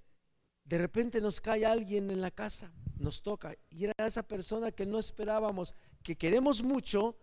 de 0.63 0.77
repente 0.77 1.19
nos 1.19 1.41
cae 1.41 1.65
alguien 1.65 2.09
en 2.11 2.21
la 2.21 2.31
casa, 2.31 2.71
nos 2.97 3.21
toca. 3.21 3.55
Y 3.69 3.85
era 3.85 3.93
esa 4.05 4.23
persona 4.23 4.71
que 4.71 4.85
no 4.85 4.99
esperábamos, 4.99 5.73
que 6.03 6.15
queremos 6.15 6.63
mucho, 6.63 7.17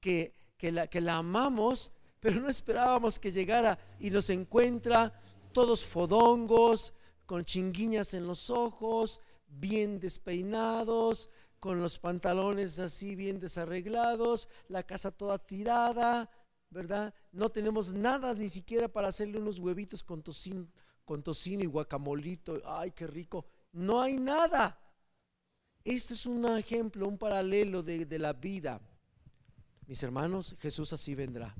que, 0.00 0.32
que, 0.56 0.72
la, 0.72 0.86
que 0.86 1.00
la 1.00 1.16
amamos, 1.16 1.92
pero 2.20 2.40
no 2.40 2.48
esperábamos 2.48 3.18
que 3.18 3.32
llegara 3.32 3.78
y 4.00 4.10
nos 4.10 4.30
encuentra 4.30 5.12
todos 5.52 5.84
fodongos, 5.84 6.94
con 7.26 7.44
chinguiñas 7.44 8.14
en 8.14 8.26
los 8.26 8.50
ojos, 8.50 9.20
bien 9.58 10.00
despeinados, 10.00 11.30
con 11.60 11.80
los 11.80 11.98
pantalones 11.98 12.78
así 12.78 13.14
bien 13.14 13.40
desarreglados, 13.40 14.48
la 14.68 14.82
casa 14.82 15.10
toda 15.10 15.38
tirada, 15.38 16.30
¿verdad? 16.68 17.14
No 17.32 17.48
tenemos 17.48 17.94
nada 17.94 18.34
ni 18.34 18.50
siquiera 18.50 18.86
para 18.86 19.08
hacerle 19.08 19.38
unos 19.38 19.58
huevitos 19.58 20.02
con 20.02 20.22
tocino, 20.22 20.66
con 21.04 21.22
tocino 21.22 21.62
y 21.62 21.66
guacamolito. 21.66 22.60
Ay, 22.66 22.90
qué 22.90 23.06
rico. 23.06 23.46
No 23.72 24.02
hay 24.02 24.18
nada. 24.18 24.78
Este 25.84 26.14
es 26.14 26.26
un 26.26 26.44
ejemplo, 26.58 27.08
un 27.08 27.16
paralelo 27.16 27.82
de, 27.82 28.04
de 28.04 28.18
la 28.18 28.32
vida. 28.32 28.80
Mis 29.86 30.02
hermanos, 30.02 30.56
Jesús 30.60 30.92
así 30.92 31.14
vendrá. 31.14 31.54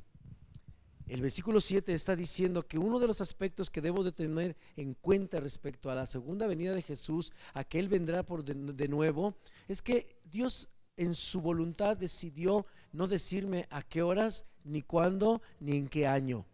El 1.07 1.21
versículo 1.21 1.61
7 1.61 1.93
está 1.93 2.17
diciendo 2.17 2.67
que 2.67 2.79
uno 2.79 2.99
de 2.99 3.07
los 3.07 3.21
aspectos 3.21 3.69
que 3.69 3.83
debo 3.83 4.03
de 4.03 4.13
tener 4.13 4.57
en 4.77 4.95
cuenta 4.95 5.39
respecto 5.39 5.91
a 5.91 5.95
la 5.95 6.07
segunda 6.07 6.47
venida 6.47 6.75
de 6.75 6.83
Jesús, 6.83 7.33
a 7.53 7.65
que 7.65 7.79
Él 7.79 7.89
vendrá 7.89 8.23
por 8.23 8.43
de, 8.43 8.55
de 8.55 8.89
nuevo, 8.89 9.37
es 9.69 9.83
que 9.83 10.17
Dios 10.25 10.71
en 10.97 11.15
su 11.15 11.41
voluntad 11.41 11.97
decidió 11.97 12.67
no 12.93 13.07
decirme 13.07 13.67
a 13.71 13.83
qué 13.83 14.03
horas, 14.03 14.47
ni 14.65 14.81
cuándo, 14.81 15.43
ni 15.61 15.77
en 15.77 15.89
qué 15.89 16.07
año. 16.07 16.47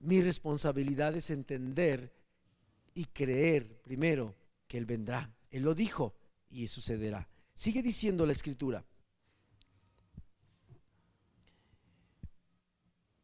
Mi 0.00 0.20
responsabilidad 0.20 1.14
es 1.14 1.30
entender 1.30 2.12
y 2.94 3.04
creer 3.04 3.80
primero 3.82 4.34
que 4.66 4.78
Él 4.78 4.86
vendrá. 4.86 5.32
Él 5.50 5.62
lo 5.62 5.74
dijo 5.74 6.14
y 6.50 6.66
sucederá. 6.66 7.28
Sigue 7.54 7.82
diciendo 7.82 8.26
la 8.26 8.32
escritura. 8.32 8.84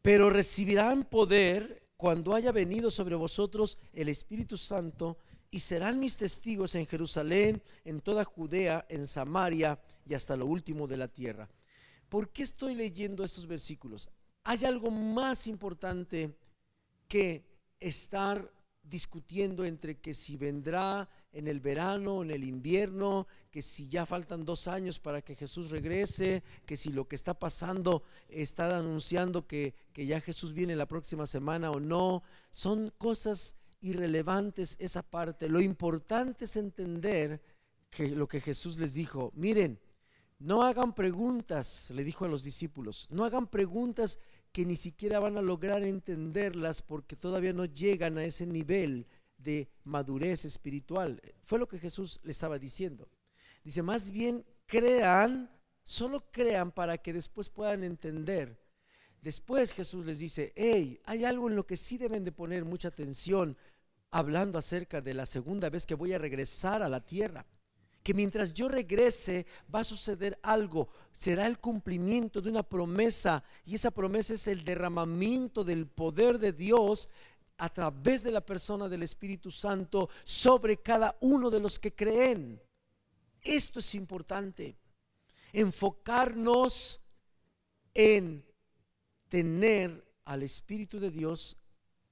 Pero 0.08 0.30
recibirán 0.30 1.04
poder 1.04 1.86
cuando 1.98 2.34
haya 2.34 2.50
venido 2.50 2.90
sobre 2.90 3.14
vosotros 3.14 3.76
el 3.92 4.08
Espíritu 4.08 4.56
Santo 4.56 5.18
y 5.50 5.58
serán 5.58 6.00
mis 6.00 6.16
testigos 6.16 6.74
en 6.76 6.86
Jerusalén, 6.86 7.62
en 7.84 8.00
toda 8.00 8.24
Judea, 8.24 8.86
en 8.88 9.06
Samaria 9.06 9.78
y 10.06 10.14
hasta 10.14 10.34
lo 10.34 10.46
último 10.46 10.86
de 10.86 10.96
la 10.96 11.08
tierra. 11.08 11.46
¿Por 12.08 12.30
qué 12.30 12.44
estoy 12.44 12.74
leyendo 12.74 13.22
estos 13.22 13.46
versículos? 13.46 14.08
Hay 14.44 14.64
algo 14.64 14.90
más 14.90 15.46
importante 15.46 16.34
que 17.06 17.44
estar 17.78 18.50
discutiendo 18.82 19.62
entre 19.62 19.98
que 19.98 20.14
si 20.14 20.38
vendrá 20.38 21.06
en 21.32 21.46
el 21.46 21.60
verano, 21.60 22.22
en 22.22 22.30
el 22.30 22.44
invierno, 22.44 23.26
que 23.50 23.62
si 23.62 23.88
ya 23.88 24.06
faltan 24.06 24.44
dos 24.44 24.68
años 24.68 24.98
para 24.98 25.22
que 25.22 25.34
Jesús 25.34 25.70
regrese, 25.70 26.42
que 26.64 26.76
si 26.76 26.90
lo 26.90 27.06
que 27.06 27.16
está 27.16 27.34
pasando 27.34 28.02
está 28.28 28.76
anunciando 28.76 29.46
que, 29.46 29.74
que 29.92 30.06
ya 30.06 30.20
Jesús 30.20 30.52
viene 30.52 30.76
la 30.76 30.86
próxima 30.86 31.26
semana 31.26 31.70
o 31.70 31.80
no. 31.80 32.22
Son 32.50 32.92
cosas 32.98 33.56
irrelevantes 33.80 34.76
esa 34.78 35.02
parte. 35.02 35.48
Lo 35.48 35.60
importante 35.60 36.44
es 36.44 36.56
entender 36.56 37.42
que 37.90 38.08
lo 38.08 38.28
que 38.28 38.40
Jesús 38.40 38.78
les 38.78 38.94
dijo, 38.94 39.32
miren, 39.34 39.80
no 40.38 40.62
hagan 40.62 40.94
preguntas, 40.94 41.90
le 41.90 42.04
dijo 42.04 42.24
a 42.24 42.28
los 42.28 42.44
discípulos, 42.44 43.08
no 43.10 43.24
hagan 43.24 43.48
preguntas 43.48 44.18
que 44.52 44.64
ni 44.64 44.76
siquiera 44.76 45.18
van 45.18 45.36
a 45.36 45.42
lograr 45.42 45.82
entenderlas 45.82 46.80
porque 46.80 47.16
todavía 47.16 47.52
no 47.52 47.64
llegan 47.64 48.18
a 48.18 48.24
ese 48.24 48.46
nivel 48.46 49.06
de 49.38 49.70
madurez 49.84 50.44
espiritual. 50.44 51.22
Fue 51.42 51.58
lo 51.58 51.66
que 51.66 51.78
Jesús 51.78 52.20
le 52.22 52.32
estaba 52.32 52.58
diciendo. 52.58 53.08
Dice, 53.64 53.82
más 53.82 54.10
bien 54.10 54.44
crean, 54.66 55.50
solo 55.82 56.30
crean 56.30 56.72
para 56.72 56.98
que 56.98 57.12
después 57.12 57.48
puedan 57.48 57.84
entender. 57.84 58.60
Después 59.22 59.72
Jesús 59.72 60.04
les 60.04 60.18
dice, 60.18 60.52
hey, 60.56 61.00
hay 61.04 61.24
algo 61.24 61.48
en 61.48 61.56
lo 61.56 61.66
que 61.66 61.76
sí 61.76 61.98
deben 61.98 62.24
de 62.24 62.32
poner 62.32 62.64
mucha 62.64 62.88
atención 62.88 63.56
hablando 64.10 64.58
acerca 64.58 65.00
de 65.00 65.14
la 65.14 65.26
segunda 65.26 65.70
vez 65.70 65.86
que 65.86 65.94
voy 65.94 66.12
a 66.12 66.18
regresar 66.18 66.82
a 66.82 66.88
la 66.88 67.04
tierra 67.04 67.46
que 68.08 68.14
mientras 68.14 68.54
yo 68.54 68.68
regrese 68.68 69.44
va 69.74 69.80
a 69.80 69.84
suceder 69.84 70.38
algo, 70.42 70.88
será 71.12 71.44
el 71.44 71.58
cumplimiento 71.58 72.40
de 72.40 72.48
una 72.48 72.62
promesa 72.62 73.44
y 73.66 73.74
esa 73.74 73.90
promesa 73.90 74.32
es 74.32 74.46
el 74.48 74.64
derramamiento 74.64 75.62
del 75.62 75.86
poder 75.86 76.38
de 76.38 76.52
Dios 76.52 77.10
a 77.58 77.68
través 77.68 78.22
de 78.22 78.30
la 78.30 78.40
persona 78.40 78.88
del 78.88 79.02
Espíritu 79.02 79.50
Santo 79.50 80.08
sobre 80.24 80.78
cada 80.78 81.16
uno 81.20 81.50
de 81.50 81.60
los 81.60 81.78
que 81.78 81.94
creen. 81.94 82.60
Esto 83.42 83.80
es 83.80 83.94
importante, 83.94 84.76
enfocarnos 85.52 87.00
en 87.94 88.44
tener 89.28 90.06
al 90.24 90.42
Espíritu 90.42 91.00
de 91.00 91.10
Dios 91.10 91.56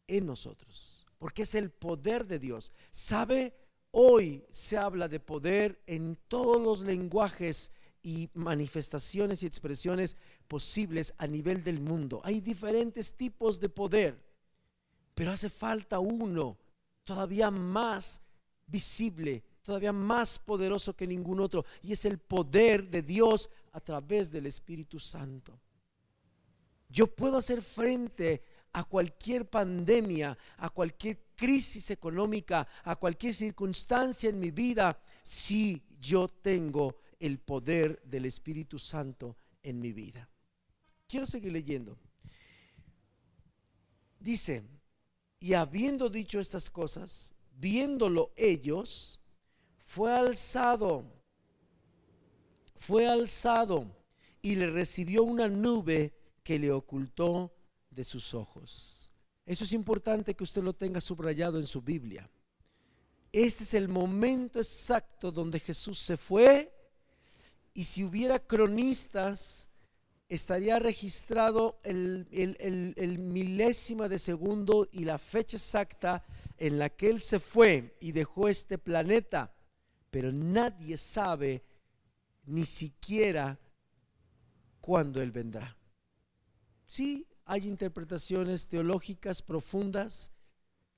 en 0.07 0.27
nosotros, 0.27 1.07
porque 1.19 1.43
es 1.43 1.55
el 1.55 1.71
poder 1.71 2.27
de 2.27 2.39
Dios. 2.39 2.73
¿Sabe? 2.91 3.55
Hoy 3.93 4.45
se 4.51 4.77
habla 4.77 5.09
de 5.09 5.21
poder 5.21 5.81
en 5.87 6.19
todos 6.29 6.61
los 6.61 6.83
lenguajes 6.83 7.73
y 8.03 8.31
manifestaciones 8.35 9.43
y 9.43 9.47
expresiones 9.47 10.17
posibles 10.49 11.15
a 11.19 11.27
nivel 11.27 11.65
del 11.65 11.81
mundo. 11.81 12.21
Hay 12.25 12.41
diferentes 12.41 13.15
tipos 13.15 13.59
de 13.59 13.69
poder, 13.69 14.26
pero 15.17 15.33
hace 15.33 15.49
falta 15.49 15.99
uno 15.99 16.59
todavía 17.03 17.51
más 17.51 18.21
visible, 18.67 19.43
todavía 19.63 19.91
más 19.91 20.39
poderoso 20.39 20.95
que 20.95 21.07
ningún 21.07 21.41
otro, 21.41 21.65
y 21.81 21.95
es 21.95 22.05
el 22.05 22.19
poder 22.19 22.91
de 22.91 23.01
Dios 23.01 23.49
a 23.73 23.81
través 23.81 24.31
del 24.31 24.45
Espíritu 24.45 25.01
Santo. 25.01 25.59
Yo 26.91 27.07
puedo 27.07 27.39
hacer 27.39 27.63
frente 27.63 28.43
a 28.75 28.85
cualquier 28.85 29.49
pandemia, 29.49 30.37
a 30.59 30.69
cualquier 30.69 31.19
crisis 31.35 31.91
económica, 31.91 32.69
a 32.85 32.97
cualquier 32.97 33.33
circunstancia 33.33 34.29
en 34.29 34.39
mi 34.39 34.51
vida, 34.51 35.01
si 35.23 35.83
yo 35.99 36.29
tengo 36.29 36.99
el 37.19 37.39
poder 37.39 38.03
del 38.03 38.27
Espíritu 38.27 38.79
Santo 38.79 39.39
en 39.63 39.81
mi 39.81 39.95
vida. 39.95 40.29
Quiero 41.09 41.25
seguir 41.25 41.53
leyendo. 41.53 41.97
Dice, 44.21 44.76
y 45.47 45.55
habiendo 45.55 46.09
dicho 46.09 46.41
estas 46.41 46.69
cosas, 46.69 47.33
viéndolo 47.57 48.33
ellos, 48.35 49.21
fue 49.79 50.13
alzado, 50.13 51.05
fue 52.75 53.07
alzado 53.07 53.95
y 54.43 54.57
le 54.57 54.69
recibió 54.73 55.23
una 55.23 55.47
nube 55.47 56.13
que 56.43 56.59
le 56.59 56.73
ocultó 56.73 57.55
de 57.91 58.03
sus 58.03 58.35
ojos. 58.35 59.13
Eso 59.45 59.63
es 59.63 59.73
importante 59.73 60.35
que 60.35 60.43
usted 60.43 60.65
lo 60.65 60.73
tenga 60.73 61.01
subrayado 61.01 61.61
en 61.61 61.67
su 61.69 61.81
Biblia. 61.81 62.29
Este 63.31 63.63
es 63.63 63.75
el 63.75 63.87
momento 63.87 64.59
exacto 64.59 65.31
donde 65.31 65.61
Jesús 65.61 66.01
se 66.01 66.17
fue 66.17 66.73
y 67.73 67.85
si 67.85 68.03
hubiera 68.03 68.41
cronistas 68.41 69.66
estaría 70.29 70.79
registrado 70.79 71.79
el, 71.85 72.27
el, 72.31 73.19
milésima 73.19 74.09
de 74.09 74.19
segundo 74.19 74.89
y 74.91 75.05
la 75.05 75.19
fecha 75.19 75.57
exacta 75.57 76.25
en 76.59 76.79
la 76.79 76.91
que 76.91 77.09
Él 77.09 77.21
se 77.21 77.39
fue 77.39 77.97
y 78.01 78.13
dejó 78.13 78.49
este 78.49 78.79
planeta, 78.79 79.55
pero 80.11 80.33
nadie 80.33 80.97
sabe 80.97 81.63
ni 82.45 82.65
siquiera 82.65 83.59
cuándo 84.81 85.23
Él 85.23 85.31
vendrá. 85.31 85.77
Sí, 86.87 87.27
hay 87.45 87.69
interpretaciones 87.69 88.69
teológicas 88.69 89.43
profundas, 89.43 90.33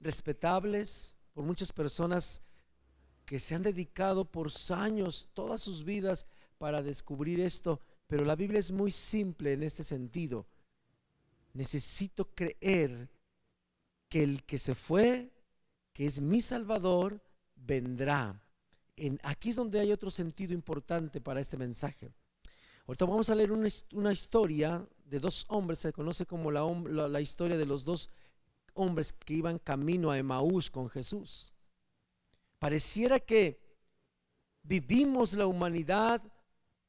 respetables 0.00 1.16
por 1.34 1.44
muchas 1.44 1.72
personas 1.72 2.42
que 3.26 3.38
se 3.38 3.54
han 3.54 3.62
dedicado 3.62 4.24
por 4.24 4.50
años, 4.70 5.28
todas 5.34 5.60
sus 5.60 5.84
vidas, 5.84 6.26
para 6.56 6.82
descubrir 6.82 7.40
esto, 7.40 7.80
pero 8.08 8.24
la 8.24 8.34
Biblia 8.34 8.58
es 8.58 8.72
muy 8.72 8.90
simple 8.90 9.52
en 9.52 9.62
este 9.62 9.84
sentido. 9.84 10.46
Necesito 11.52 12.34
creer 12.34 13.10
que 14.08 14.22
el 14.22 14.42
que 14.44 14.58
se 14.58 14.74
fue, 14.74 15.30
que 15.92 16.06
es 16.06 16.20
mi 16.20 16.40
Salvador, 16.40 17.22
vendrá. 17.54 18.42
En, 18.96 19.20
aquí 19.22 19.50
es 19.50 19.56
donde 19.56 19.78
hay 19.78 19.92
otro 19.92 20.10
sentido 20.10 20.54
importante 20.54 21.20
para 21.20 21.38
este 21.38 21.58
mensaje. 21.58 22.10
Ahorita 22.86 23.04
vamos 23.04 23.28
a 23.28 23.34
leer 23.34 23.52
una, 23.52 23.68
una 23.92 24.12
historia 24.12 24.88
de 25.04 25.20
dos 25.20 25.44
hombres, 25.48 25.78
se 25.78 25.92
conoce 25.92 26.24
como 26.24 26.50
la, 26.50 26.64
la, 27.08 27.20
historia 27.20 27.58
de 27.58 27.66
los 27.66 27.84
dos 27.84 28.08
hombres 28.72 29.12
que 29.12 29.34
iban 29.34 29.58
camino 29.58 30.10
a 30.10 30.18
Emaús 30.18 30.70
con 30.70 30.88
Jesús. 30.88 31.52
Pareciera 32.58 33.20
que 33.20 33.60
vivimos 34.62 35.34
la 35.34 35.46
humanidad 35.46 36.22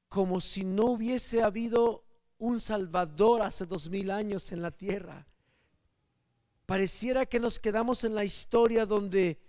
como 0.10 0.42
si 0.42 0.66
no 0.66 0.88
hubiese 0.88 1.42
habido 1.44 2.04
un 2.40 2.60
Salvador 2.60 3.44
hace 3.44 3.66
dos 3.66 3.90
mil 3.90 4.12
años 4.12 4.52
en 4.52 4.62
la 4.62 4.72
tierra. 4.72 5.28
Pareciera 6.66 7.26
que 7.26 7.40
nos 7.40 7.60
quedamos 7.60 8.04
en 8.04 8.16
la 8.16 8.26
historia 8.26 8.86
donde 8.86 9.40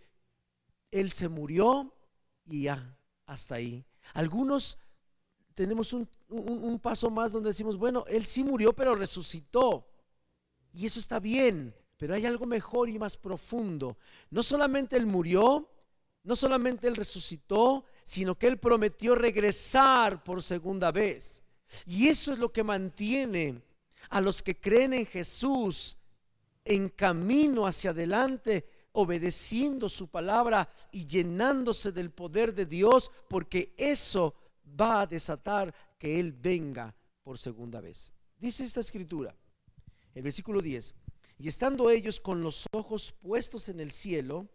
Él 0.91 1.11
se 1.13 1.29
murió 1.29 1.95
y 2.47 2.63
ya, 2.63 2.97
hasta 3.27 3.57
ahí. 3.57 3.85
Algunos 4.15 4.79
tenemos 5.55 5.93
un, 5.93 6.79
paso 6.81 7.11
más 7.11 7.33
donde 7.33 7.51
decimos, 7.51 7.77
bueno, 7.77 8.05
Él 8.09 8.25
sí 8.25 8.45
murió, 8.45 8.73
pero 8.75 8.95
resucitó. 8.95 9.87
Y 10.73 10.87
eso 10.87 10.99
está 10.99 11.21
bien, 11.21 11.75
pero 11.97 12.15
hay 12.15 12.27
algo 12.27 12.47
mejor 12.47 12.89
y 12.89 12.99
más 12.99 13.17
profundo. 13.17 13.99
No 14.31 14.43
solamente 14.43 14.97
Él 14.97 15.07
murió, 15.07 15.69
No 16.31 16.37
solamente 16.37 16.87
Él 16.87 16.95
resucitó, 16.95 17.85
sino 18.05 18.39
que 18.39 18.47
Él 18.47 18.57
prometió 18.57 19.17
regresar 19.17 20.23
por 20.23 20.45
segunda 20.45 20.93
vez. 20.93 21.43
Y 21.87 22.07
eso 22.07 22.33
es 22.33 22.39
lo 22.39 22.53
que 22.53 22.63
mantiene 22.63 23.61
a 24.11 24.21
los 24.21 24.41
que 24.41 24.57
creen 24.57 24.93
en 24.93 25.07
Jesús 25.07 25.97
en 26.65 26.89
camino 26.89 27.67
hacia 27.67 27.91
adelante, 27.91 28.65
obedeciendo 28.93 29.89
su 29.89 30.07
palabra 30.07 30.73
y 30.93 31.05
llenándose 31.05 31.91
del 31.91 32.13
poder 32.13 32.55
de 32.55 32.65
Dios, 32.65 33.11
porque 33.29 33.75
eso 33.77 34.33
va 34.81 35.01
a 35.01 35.07
desatar 35.09 35.75
que 35.99 36.21
Él 36.21 36.33
venga 36.33 36.95
por 37.25 37.39
segunda 37.39 37.81
vez. 37.81 38.13
Dice 38.39 38.63
esta 38.63 38.79
escritura, 38.79 39.35
el 40.15 40.23
versículo 40.23 40.61
10, 40.61 40.95
y 41.41 41.49
estando 41.49 41.91
ellos 41.91 42.21
con 42.21 42.41
los 42.41 42.67
ojos 42.71 43.11
puestos 43.21 43.69
en 43.69 43.81
el 43.81 43.91
cielo, 43.91 44.47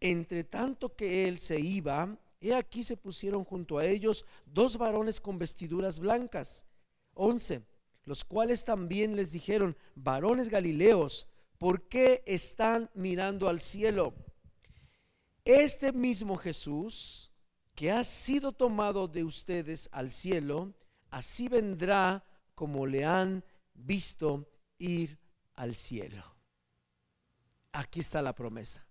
entre 0.00 0.44
tanto 0.44 0.94
que 0.94 1.26
Él 1.28 1.38
se 1.38 1.58
iba, 1.58 2.18
he 2.40 2.54
aquí 2.54 2.84
se 2.84 2.96
pusieron 2.96 3.44
junto 3.44 3.78
a 3.78 3.86
ellos 3.86 4.24
dos 4.44 4.76
varones 4.76 5.20
con 5.20 5.38
vestiduras 5.38 5.98
blancas. 5.98 6.66
11 7.14 7.62
los 8.06 8.24
cuales 8.24 8.64
también 8.64 9.16
les 9.16 9.32
dijeron, 9.32 9.76
varones 9.96 10.48
galileos, 10.48 11.26
¿por 11.58 11.88
qué 11.88 12.22
están 12.24 12.88
mirando 12.94 13.48
al 13.48 13.60
cielo? 13.60 14.14
Este 15.44 15.92
mismo 15.92 16.36
Jesús, 16.36 17.32
que 17.74 17.90
ha 17.90 18.04
sido 18.04 18.52
tomado 18.52 19.08
de 19.08 19.24
ustedes 19.24 19.88
al 19.92 20.12
cielo, 20.12 20.72
así 21.10 21.48
vendrá 21.48 22.24
como 22.54 22.86
le 22.86 23.04
han 23.04 23.44
visto 23.74 24.48
ir 24.78 25.18
al 25.54 25.74
cielo. 25.74 26.22
Aquí 27.72 28.00
está 28.00 28.22
la 28.22 28.34
promesa. 28.34 28.85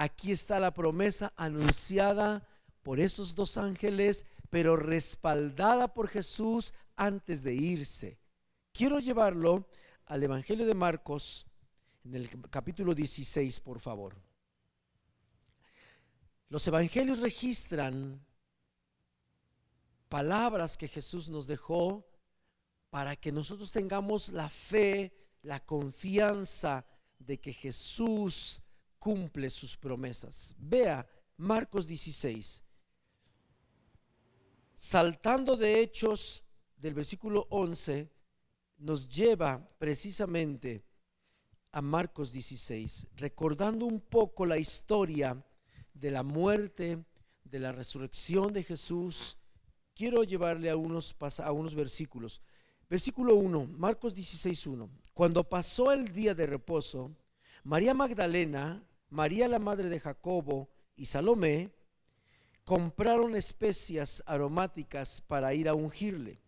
Aquí 0.00 0.30
está 0.30 0.60
la 0.60 0.72
promesa 0.72 1.32
anunciada 1.36 2.46
por 2.84 3.00
esos 3.00 3.34
dos 3.34 3.58
ángeles, 3.58 4.26
pero 4.48 4.76
respaldada 4.76 5.92
por 5.92 6.06
Jesús 6.06 6.72
antes 6.94 7.42
de 7.42 7.54
irse. 7.54 8.16
Quiero 8.72 9.00
llevarlo 9.00 9.68
al 10.06 10.22
Evangelio 10.22 10.66
de 10.66 10.76
Marcos, 10.76 11.48
en 12.04 12.14
el 12.14 12.30
capítulo 12.48 12.94
16, 12.94 13.58
por 13.58 13.80
favor. 13.80 14.14
Los 16.48 16.64
evangelios 16.68 17.18
registran 17.18 18.24
palabras 20.08 20.76
que 20.76 20.86
Jesús 20.86 21.28
nos 21.28 21.48
dejó 21.48 22.08
para 22.90 23.16
que 23.16 23.32
nosotros 23.32 23.72
tengamos 23.72 24.28
la 24.28 24.48
fe, 24.48 25.12
la 25.42 25.58
confianza 25.58 26.86
de 27.18 27.40
que 27.40 27.52
Jesús 27.52 28.62
cumple 29.08 29.48
sus 29.48 29.74
promesas. 29.74 30.54
Vea 30.58 31.08
Marcos 31.38 31.86
16. 31.86 32.62
Saltando 34.74 35.56
de 35.56 35.80
hechos 35.80 36.44
del 36.76 36.92
versículo 36.92 37.46
11 37.48 38.06
nos 38.76 39.08
lleva 39.08 39.66
precisamente 39.78 40.84
a 41.72 41.80
Marcos 41.80 42.32
16, 42.32 43.08
recordando 43.16 43.86
un 43.86 43.98
poco 43.98 44.44
la 44.44 44.58
historia 44.58 45.42
de 45.94 46.10
la 46.10 46.22
muerte, 46.22 47.02
de 47.44 47.60
la 47.60 47.72
resurrección 47.72 48.52
de 48.52 48.62
Jesús. 48.62 49.38
Quiero 49.94 50.22
llevarle 50.22 50.68
a 50.68 50.76
unos, 50.76 51.16
a 51.42 51.50
unos 51.50 51.74
versículos. 51.74 52.42
Versículo 52.90 53.36
1, 53.36 53.68
Marcos 53.68 54.14
16, 54.14 54.66
1. 54.66 54.90
Cuando 55.14 55.48
pasó 55.48 55.92
el 55.92 56.12
día 56.12 56.34
de 56.34 56.44
reposo, 56.44 57.16
María 57.64 57.94
Magdalena, 57.94 58.84
María 59.10 59.48
la 59.48 59.58
madre 59.58 59.88
de 59.88 60.00
Jacobo 60.00 60.68
y 60.94 61.06
Salomé 61.06 61.70
compraron 62.64 63.34
especias 63.34 64.22
aromáticas 64.26 65.22
para 65.22 65.54
ir 65.54 65.68
a 65.68 65.74
ungirle. 65.74 66.42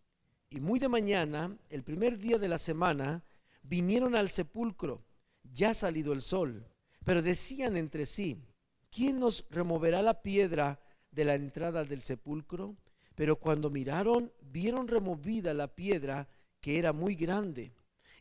Y 0.50 0.60
muy 0.60 0.78
de 0.78 0.88
mañana, 0.88 1.56
el 1.70 1.82
primer 1.82 2.18
día 2.18 2.38
de 2.38 2.48
la 2.48 2.58
semana, 2.58 3.24
vinieron 3.62 4.14
al 4.14 4.28
sepulcro, 4.28 5.02
ya 5.42 5.72
salido 5.72 6.12
el 6.12 6.20
sol, 6.20 6.66
pero 7.04 7.22
decían 7.22 7.78
entre 7.78 8.04
sí, 8.04 8.44
¿quién 8.90 9.18
nos 9.18 9.46
removerá 9.48 10.02
la 10.02 10.20
piedra 10.22 10.80
de 11.10 11.24
la 11.24 11.36
entrada 11.36 11.84
del 11.84 12.02
sepulcro? 12.02 12.76
Pero 13.14 13.36
cuando 13.36 13.70
miraron, 13.70 14.32
vieron 14.42 14.86
removida 14.86 15.54
la 15.54 15.74
piedra 15.74 16.28
que 16.60 16.78
era 16.78 16.92
muy 16.92 17.14
grande. 17.14 17.72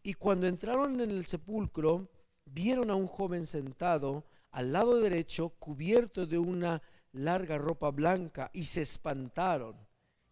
Y 0.01 0.13
cuando 0.13 0.47
entraron 0.47 1.01
en 1.01 1.11
el 1.11 1.25
sepulcro, 1.25 2.09
vieron 2.45 2.89
a 2.89 2.95
un 2.95 3.07
joven 3.07 3.45
sentado 3.45 4.28
al 4.51 4.71
lado 4.71 4.99
derecho, 4.99 5.49
cubierto 5.49 6.25
de 6.25 6.37
una 6.37 6.81
larga 7.11 7.57
ropa 7.57 7.91
blanca, 7.91 8.49
y 8.53 8.65
se 8.65 8.81
espantaron. 8.81 9.75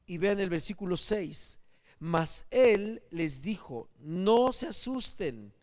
Y 0.05 0.17
vean 0.17 0.39
el 0.39 0.49
versículo 0.49 0.97
6. 0.97 1.59
Mas 1.99 2.45
él 2.51 3.03
les 3.09 3.41
dijo, 3.41 3.89
no 3.99 4.51
se 4.51 4.67
asusten, 4.67 5.53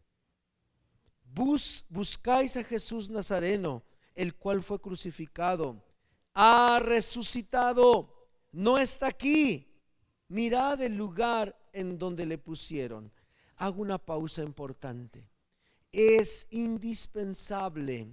Bus, 1.35 1.85
buscáis 1.89 2.57
a 2.57 2.63
Jesús 2.63 3.11
Nazareno, 3.11 3.83
el 4.15 4.37
cual 4.37 4.63
fue 4.63 4.81
crucificado, 4.81 5.83
ha 6.33 6.79
resucitado, 6.81 8.29
no 8.53 8.79
está 8.79 9.09
aquí. 9.09 9.69
Mirad 10.29 10.81
el 10.83 10.97
lugar 10.97 11.57
en 11.73 11.99
donde 11.99 12.25
le 12.25 12.39
pusieron. 12.39 13.13
Hago 13.57 13.83
una 13.83 13.99
pausa 13.99 14.43
importante. 14.43 15.29
Es 15.91 16.47
indispensable 16.51 18.09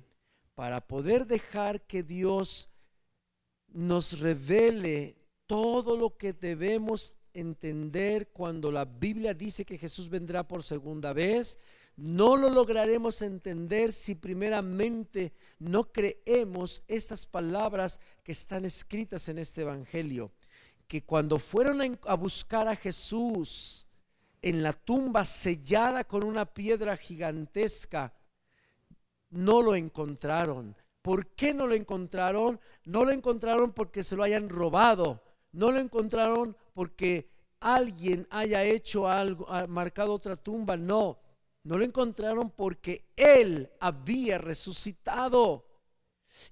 para 0.61 0.79
poder 0.79 1.25
dejar 1.25 1.81
que 1.87 2.03
Dios 2.03 2.69
nos 3.69 4.19
revele 4.19 5.17
todo 5.47 5.97
lo 5.97 6.15
que 6.15 6.33
debemos 6.33 7.15
entender 7.33 8.29
cuando 8.31 8.71
la 8.71 8.85
Biblia 8.85 9.33
dice 9.33 9.65
que 9.65 9.79
Jesús 9.79 10.07
vendrá 10.07 10.47
por 10.47 10.61
segunda 10.61 11.13
vez, 11.13 11.57
no 11.95 12.37
lo 12.37 12.47
lograremos 12.47 13.23
entender 13.23 13.91
si 13.91 14.13
primeramente 14.13 15.33
no 15.57 15.91
creemos 15.91 16.83
estas 16.87 17.25
palabras 17.25 17.99
que 18.23 18.31
están 18.31 18.63
escritas 18.63 19.29
en 19.29 19.39
este 19.39 19.61
Evangelio. 19.61 20.31
Que 20.85 21.03
cuando 21.03 21.39
fueron 21.39 21.99
a 22.05 22.13
buscar 22.13 22.67
a 22.67 22.75
Jesús 22.75 23.87
en 24.43 24.61
la 24.61 24.73
tumba 24.73 25.25
sellada 25.25 26.03
con 26.03 26.23
una 26.23 26.45
piedra 26.45 26.95
gigantesca, 26.97 28.13
no 29.31 29.61
lo 29.61 29.75
encontraron. 29.75 30.75
¿Por 31.01 31.27
qué 31.29 31.53
no 31.53 31.65
lo 31.65 31.73
encontraron? 31.73 32.59
No 32.85 33.03
lo 33.05 33.11
encontraron 33.11 33.73
porque 33.73 34.03
se 34.03 34.15
lo 34.15 34.23
hayan 34.23 34.49
robado. 34.49 35.23
No 35.51 35.71
lo 35.71 35.79
encontraron 35.79 36.55
porque 36.73 37.29
alguien 37.59 38.27
haya 38.29 38.63
hecho 38.63 39.07
algo, 39.07 39.47
marcado 39.67 40.13
otra 40.13 40.35
tumba. 40.35 40.77
No, 40.77 41.19
no 41.63 41.77
lo 41.77 41.83
encontraron 41.83 42.51
porque 42.51 43.05
Él 43.15 43.71
había 43.79 44.37
resucitado. 44.37 45.65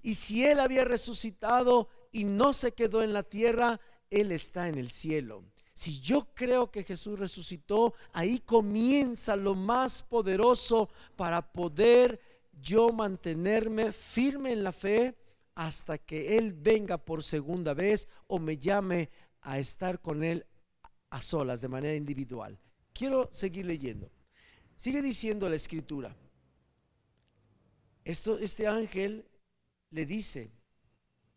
Y 0.02 0.14
si 0.16 0.44
Él 0.44 0.60
había 0.60 0.84
resucitado 0.84 1.88
y 2.10 2.24
no 2.24 2.52
se 2.52 2.72
quedó 2.72 3.02
en 3.02 3.12
la 3.12 3.22
tierra, 3.22 3.80
Él 4.10 4.32
está 4.32 4.68
en 4.68 4.76
el 4.76 4.90
cielo. 4.90 5.44
Si 5.72 6.00
yo 6.00 6.28
creo 6.34 6.70
que 6.70 6.82
Jesús 6.82 7.18
resucitó, 7.18 7.94
ahí 8.12 8.40
comienza 8.40 9.34
lo 9.36 9.54
más 9.54 10.02
poderoso 10.02 10.90
para 11.16 11.52
poder 11.52 12.20
yo 12.60 12.90
mantenerme 12.90 13.92
firme 13.92 14.52
en 14.52 14.62
la 14.62 14.72
fe 14.72 15.16
hasta 15.54 15.98
que 15.98 16.38
Él 16.38 16.52
venga 16.52 16.98
por 16.98 17.22
segunda 17.22 17.74
vez 17.74 18.08
o 18.26 18.38
me 18.38 18.56
llame 18.56 19.10
a 19.42 19.58
estar 19.58 20.00
con 20.00 20.22
Él 20.22 20.46
a 21.10 21.20
solas, 21.20 21.60
de 21.60 21.68
manera 21.68 21.94
individual. 21.94 22.58
Quiero 22.92 23.28
seguir 23.32 23.66
leyendo. 23.66 24.10
Sigue 24.76 25.02
diciendo 25.02 25.48
la 25.48 25.56
escritura. 25.56 26.16
Esto, 28.04 28.38
este 28.38 28.66
ángel 28.66 29.26
le 29.90 30.06
dice, 30.06 30.50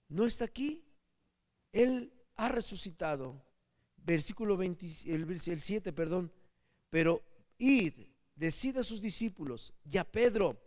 no 0.07 0.25
está 0.25 0.45
aquí, 0.45 0.83
Él 1.71 2.13
ha 2.35 2.49
resucitado. 2.49 3.43
Versículo 3.97 4.57
20, 4.57 4.85
el, 5.07 5.29
el 5.29 5.61
7, 5.61 5.93
perdón. 5.93 6.31
Pero 6.89 7.23
id, 7.57 7.93
decid 8.35 8.77
a 8.77 8.83
sus 8.83 9.01
discípulos 9.01 9.73
y 9.89 9.97
a 9.97 10.03
Pedro 10.03 10.61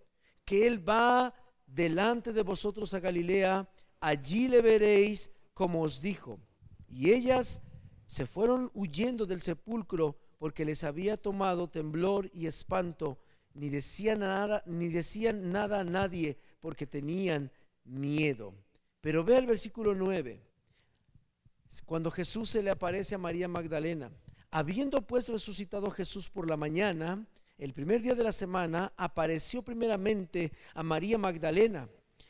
que 0.46 0.66
Él 0.66 0.88
va 0.88 1.34
delante 1.66 2.32
de 2.32 2.42
vosotros 2.42 2.94
a 2.94 3.00
Galilea, 3.00 3.68
allí 4.00 4.48
le 4.48 4.62
veréis 4.62 5.30
como 5.52 5.82
os 5.82 6.00
dijo. 6.00 6.40
Y 6.88 7.10
ellas 7.10 7.60
se 8.06 8.26
fueron 8.26 8.70
huyendo 8.72 9.26
del 9.26 9.42
sepulcro 9.42 10.16
porque 10.38 10.64
les 10.64 10.84
había 10.84 11.16
tomado 11.16 11.68
temblor 11.68 12.30
y 12.32 12.46
espanto, 12.46 13.18
ni 13.54 13.68
decían 13.68 14.20
nada, 14.20 14.62
ni 14.66 14.88
decían 14.88 15.50
nada 15.50 15.80
a 15.80 15.84
nadie 15.84 16.38
porque 16.60 16.86
tenían 16.86 17.50
miedo. 17.84 18.54
Pero 19.00 19.24
ve 19.24 19.36
el 19.36 19.46
versículo 19.46 19.94
9. 19.94 20.40
Cuando 21.84 22.10
Jesús 22.10 22.50
se 22.50 22.62
le 22.62 22.70
aparece 22.70 23.16
a 23.16 23.18
María 23.18 23.48
Magdalena, 23.48 24.12
habiendo 24.50 25.02
pues 25.02 25.28
resucitado 25.28 25.90
Jesús 25.90 26.30
por 26.30 26.48
la 26.48 26.56
mañana, 26.56 27.26
el 27.58 27.72
primer 27.72 28.02
día 28.02 28.14
de 28.14 28.24
la 28.24 28.32
semana 28.32 28.92
apareció 28.96 29.62
primeramente 29.62 30.52
a 30.74 30.82
María 30.82 31.16
Magdalena, 31.16 31.88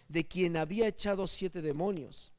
de 0.09 0.25
quien 0.27 0.57
había 0.57 0.87
echado 0.87 1.27
siete 1.27 1.63
demonios. 1.63 2.33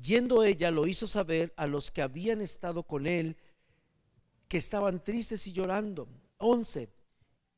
Yendo 0.00 0.42
ella 0.42 0.70
lo 0.70 0.86
hizo 0.86 1.06
saber 1.06 1.54
a 1.56 1.66
los 1.66 1.90
que 1.90 2.02
habían 2.02 2.40
estado 2.40 2.82
con 2.82 3.06
él, 3.06 3.36
que 4.48 4.58
estaban 4.58 5.02
tristes 5.02 5.46
y 5.46 5.52
llorando. 5.52 6.08
11. 6.38 6.88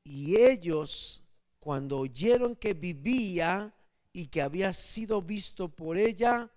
Y 0.05 0.37
ellos, 0.37 1.25
cuando 1.59 1.99
oyeron 1.99 2.55
que 2.55 2.75
vivía 2.75 3.75
y 4.13 4.27
que 4.27 4.43
había 4.43 4.73
sido 4.73 5.21
visto 5.23 5.69
por 5.69 5.97
ella, 5.97 6.51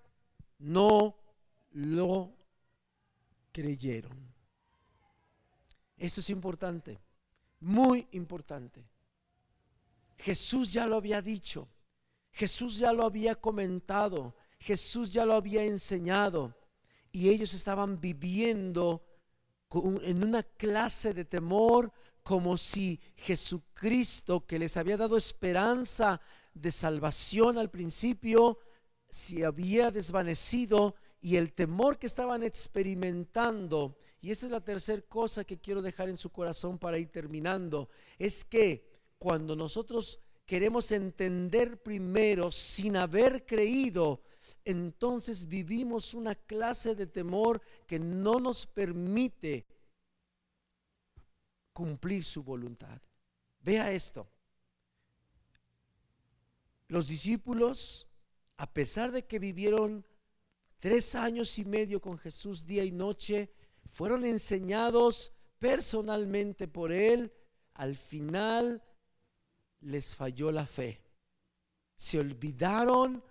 no 0.59 1.15
lo 1.71 2.33
creyeron. 3.51 4.31
Esto 5.97 6.19
es 6.19 6.29
importante, 6.29 6.99
muy 7.61 8.07
importante. 8.11 8.85
Jesús 10.17 10.73
ya 10.73 10.85
lo 10.85 10.97
había 10.97 11.21
dicho, 11.21 11.67
Jesús 12.31 12.77
ya 12.77 12.91
lo 12.93 13.05
había 13.05 13.35
comentado, 13.35 14.35
Jesús 14.59 15.09
ya 15.11 15.25
lo 15.25 15.33
había 15.33 15.63
enseñado 15.63 16.55
y 17.11 17.29
ellos 17.29 17.53
estaban 17.53 17.99
viviendo 17.99 19.03
en 20.03 20.23
una 20.23 20.43
clase 20.43 21.13
de 21.13 21.25
temor 21.25 21.91
como 22.23 22.57
si 22.57 22.99
Jesucristo, 23.15 24.45
que 24.45 24.59
les 24.59 24.77
había 24.77 24.97
dado 24.97 25.17
esperanza 25.17 26.21
de 26.53 26.71
salvación 26.71 27.57
al 27.57 27.69
principio, 27.69 28.59
se 29.09 29.45
había 29.45 29.91
desvanecido 29.91 30.95
y 31.21 31.35
el 31.37 31.53
temor 31.53 31.97
que 31.97 32.07
estaban 32.07 32.43
experimentando, 32.43 33.97
y 34.21 34.29
esa 34.29 34.45
es 34.45 34.51
la 34.51 34.63
tercera 34.63 35.01
cosa 35.01 35.43
que 35.43 35.59
quiero 35.59 35.81
dejar 35.81 36.07
en 36.07 36.15
su 36.15 36.29
corazón 36.29 36.77
para 36.77 36.99
ir 36.99 37.09
terminando, 37.09 37.89
es 38.19 38.45
que 38.45 38.85
cuando 39.17 39.55
nosotros 39.55 40.19
queremos 40.45 40.91
entender 40.91 41.81
primero 41.81 42.51
sin 42.51 42.97
haber 42.97 43.47
creído, 43.47 44.21
entonces 44.63 45.47
vivimos 45.47 46.13
una 46.13 46.35
clase 46.35 46.93
de 46.93 47.07
temor 47.07 47.61
que 47.87 47.97
no 47.97 48.39
nos 48.39 48.67
permite 48.67 49.65
cumplir 51.73 52.23
su 52.23 52.43
voluntad. 52.43 53.01
Vea 53.61 53.91
esto. 53.91 54.29
Los 56.89 57.07
discípulos, 57.07 58.07
a 58.57 58.71
pesar 58.71 59.11
de 59.11 59.25
que 59.25 59.39
vivieron 59.39 60.05
tres 60.79 61.15
años 61.15 61.57
y 61.57 61.65
medio 61.65 62.01
con 62.01 62.17
Jesús 62.17 62.65
día 62.65 62.83
y 62.83 62.91
noche, 62.91 63.51
fueron 63.91 64.23
enseñados 64.25 65.33
personalmente 65.59 66.67
por 66.67 66.93
Él, 66.93 67.33
al 67.73 67.97
final 67.97 68.81
les 69.81 70.15
falló 70.15 70.49
la 70.51 70.65
fe. 70.65 71.01
Se 71.97 72.17
olvidaron 72.17 73.23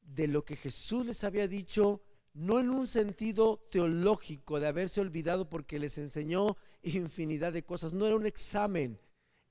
de 0.00 0.28
lo 0.28 0.44
que 0.44 0.56
Jesús 0.56 1.04
les 1.04 1.24
había 1.24 1.48
dicho, 1.48 2.00
no 2.32 2.60
en 2.60 2.70
un 2.70 2.86
sentido 2.86 3.66
teológico 3.70 4.60
de 4.60 4.68
haberse 4.68 5.00
olvidado 5.00 5.50
porque 5.50 5.80
les 5.80 5.98
enseñó 5.98 6.56
infinidad 6.82 7.52
de 7.52 7.64
cosas, 7.64 7.92
no 7.92 8.06
era 8.06 8.16
un 8.16 8.26
examen, 8.26 9.00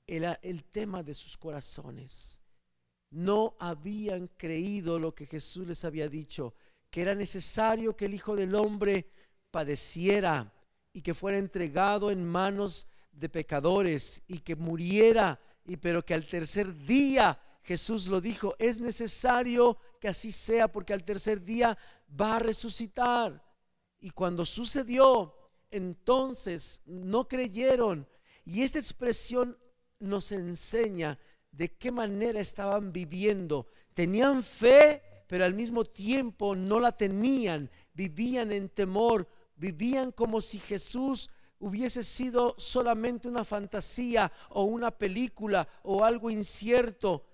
era 0.06 0.40
el 0.42 0.64
tema 0.64 1.02
de 1.02 1.14
sus 1.14 1.36
corazones. 1.36 2.40
No 3.10 3.54
habían 3.60 4.28
creído 4.28 4.98
lo 4.98 5.14
que 5.14 5.26
Jesús 5.26 5.68
les 5.68 5.84
había 5.84 6.08
dicho, 6.08 6.54
que 6.90 7.02
era 7.02 7.14
necesario 7.14 7.94
que 7.96 8.06
el 8.06 8.14
Hijo 8.14 8.34
del 8.34 8.54
Hombre 8.54 9.06
padeciera 9.54 10.52
y 10.92 11.00
que 11.00 11.14
fuera 11.14 11.38
entregado 11.38 12.10
en 12.10 12.24
manos 12.24 12.88
de 13.12 13.28
pecadores 13.28 14.20
y 14.26 14.40
que 14.40 14.56
muriera, 14.56 15.38
y 15.64 15.76
pero 15.76 16.04
que 16.04 16.12
al 16.12 16.26
tercer 16.26 16.74
día 16.84 17.40
Jesús 17.62 18.08
lo 18.08 18.20
dijo, 18.20 18.56
es 18.58 18.80
necesario 18.80 19.78
que 20.00 20.08
así 20.08 20.32
sea 20.32 20.66
porque 20.66 20.92
al 20.92 21.04
tercer 21.04 21.40
día 21.44 21.78
va 22.20 22.34
a 22.34 22.40
resucitar. 22.40 23.44
Y 24.00 24.10
cuando 24.10 24.44
sucedió, 24.44 25.32
entonces 25.70 26.82
no 26.84 27.28
creyeron. 27.28 28.08
Y 28.44 28.62
esta 28.62 28.80
expresión 28.80 29.56
nos 30.00 30.32
enseña 30.32 31.16
de 31.52 31.72
qué 31.72 31.92
manera 31.92 32.40
estaban 32.40 32.92
viviendo. 32.92 33.68
Tenían 33.94 34.42
fe, 34.42 35.00
pero 35.28 35.44
al 35.44 35.54
mismo 35.54 35.84
tiempo 35.84 36.56
no 36.56 36.80
la 36.80 36.90
tenían. 36.90 37.70
Vivían 37.94 38.50
en 38.50 38.68
temor, 38.68 39.28
vivían 39.56 40.12
como 40.12 40.40
si 40.40 40.58
Jesús 40.58 41.30
hubiese 41.58 42.04
sido 42.04 42.54
solamente 42.58 43.28
una 43.28 43.44
fantasía 43.44 44.30
o 44.50 44.64
una 44.64 44.90
película 44.90 45.66
o 45.82 46.04
algo 46.04 46.30
incierto. 46.30 47.24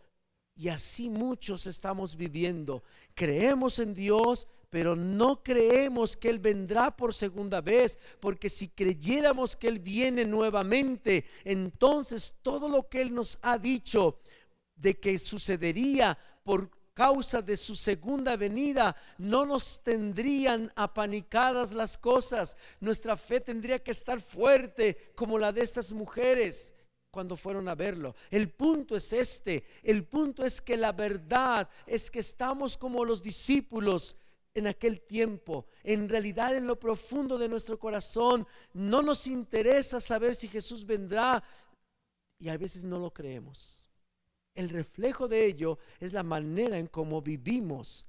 Y 0.55 0.69
así 0.69 1.09
muchos 1.09 1.67
estamos 1.67 2.17
viviendo. 2.17 2.83
Creemos 3.15 3.79
en 3.79 3.95
Dios, 3.95 4.47
pero 4.69 4.95
no 4.95 5.43
creemos 5.43 6.17
que 6.17 6.29
Él 6.29 6.39
vendrá 6.39 6.97
por 6.97 7.13
segunda 7.13 7.61
vez, 7.61 7.99
porque 8.21 8.49
si 8.49 8.69
creyéramos 8.69 9.57
que 9.57 9.69
Él 9.69 9.79
viene 9.79 10.25
nuevamente, 10.25 11.25
entonces 11.45 12.37
todo 12.43 12.69
lo 12.69 12.89
que 12.89 13.01
Él 13.01 13.15
nos 13.15 13.39
ha 13.43 13.59
dicho 13.59 14.21
de 14.77 14.99
que 14.99 15.19
sucedería 15.19 16.17
por 16.45 16.71
causa 17.01 17.41
de 17.41 17.57
su 17.57 17.75
segunda 17.77 18.37
venida, 18.37 18.95
no 19.17 19.47
nos 19.47 19.81
tendrían 19.83 20.71
apanicadas 20.77 21.73
las 21.73 21.97
cosas. 21.97 22.59
Nuestra 22.79 23.17
fe 23.17 23.41
tendría 23.41 23.83
que 23.83 23.91
estar 23.91 24.21
fuerte 24.21 25.11
como 25.15 25.39
la 25.39 25.51
de 25.51 25.63
estas 25.63 25.95
mujeres 25.95 26.75
cuando 27.11 27.37
fueron 27.37 27.71
a 27.71 27.75
verlo. 27.75 28.15
El 28.31 28.51
punto 28.51 28.97
es 28.97 29.15
este, 29.15 29.65
el 29.83 30.05
punto 30.05 30.45
es 30.45 30.61
que 30.61 30.77
la 30.77 30.93
verdad 30.93 31.71
es 31.87 32.11
que 32.11 32.19
estamos 32.19 32.77
como 32.77 33.03
los 33.07 33.23
discípulos 33.23 34.15
en 34.53 34.67
aquel 34.67 35.01
tiempo. 35.01 35.65
En 35.83 36.07
realidad 36.07 36.55
en 36.55 36.67
lo 36.67 36.79
profundo 36.79 37.39
de 37.39 37.49
nuestro 37.49 37.79
corazón 37.79 38.47
no 38.75 39.01
nos 39.01 39.27
interesa 39.27 40.03
saber 40.03 40.37
si 40.37 40.49
Jesús 40.49 40.85
vendrá 40.85 41.43
y 42.39 42.51
a 42.51 42.59
veces 42.59 42.85
no 42.85 42.99
lo 42.99 43.11
creemos. 43.11 43.80
El 44.55 44.69
reflejo 44.69 45.29
de 45.29 45.47
ello 45.47 45.79
es 46.01 46.13
la 46.13 46.23
manera 46.23 46.79
en 46.79 46.87
cómo 46.87 47.23
vivimos, 47.23 48.07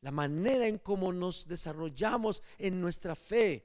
la 0.00 0.10
manera 0.10 0.66
en 0.66 0.78
cómo 0.78 1.12
nos 1.12 1.46
desarrollamos 1.46 2.42
en 2.58 2.80
nuestra 2.80 3.14
fe. 3.14 3.64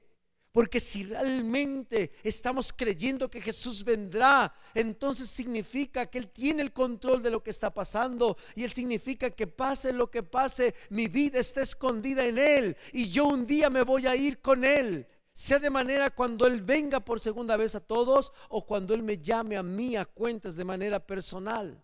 Porque 0.52 0.80
si 0.80 1.04
realmente 1.04 2.12
estamos 2.22 2.74
creyendo 2.74 3.30
que 3.30 3.40
Jesús 3.40 3.82
vendrá, 3.82 4.54
entonces 4.74 5.30
significa 5.30 6.04
que 6.06 6.18
Él 6.18 6.28
tiene 6.28 6.60
el 6.60 6.74
control 6.74 7.22
de 7.22 7.30
lo 7.30 7.42
que 7.42 7.50
está 7.50 7.72
pasando. 7.72 8.36
Y 8.54 8.62
Él 8.62 8.70
significa 8.70 9.30
que 9.30 9.46
pase 9.46 9.94
lo 9.94 10.10
que 10.10 10.22
pase, 10.22 10.74
mi 10.90 11.08
vida 11.08 11.38
está 11.38 11.62
escondida 11.62 12.26
en 12.26 12.36
Él. 12.36 12.76
Y 12.92 13.08
yo 13.08 13.28
un 13.28 13.46
día 13.46 13.70
me 13.70 13.82
voy 13.82 14.06
a 14.06 14.14
ir 14.14 14.42
con 14.42 14.62
Él. 14.66 15.06
Sea 15.32 15.58
de 15.58 15.70
manera 15.70 16.10
cuando 16.10 16.46
Él 16.46 16.60
venga 16.60 17.00
por 17.00 17.18
segunda 17.18 17.56
vez 17.56 17.74
a 17.74 17.80
todos 17.80 18.34
o 18.50 18.66
cuando 18.66 18.92
Él 18.92 19.02
me 19.02 19.16
llame 19.16 19.56
a 19.56 19.62
mí 19.62 19.96
a 19.96 20.04
cuentas 20.04 20.54
de 20.54 20.66
manera 20.66 21.00
personal. 21.00 21.82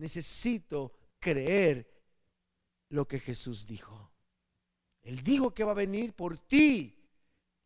Necesito 0.00 0.92
creer 1.18 1.88
lo 2.88 3.06
que 3.06 3.20
Jesús 3.20 3.66
dijo. 3.66 4.10
Él 5.02 5.22
dijo 5.22 5.54
que 5.54 5.64
va 5.64 5.72
a 5.72 5.74
venir 5.74 6.12
por 6.14 6.38
ti 6.38 7.00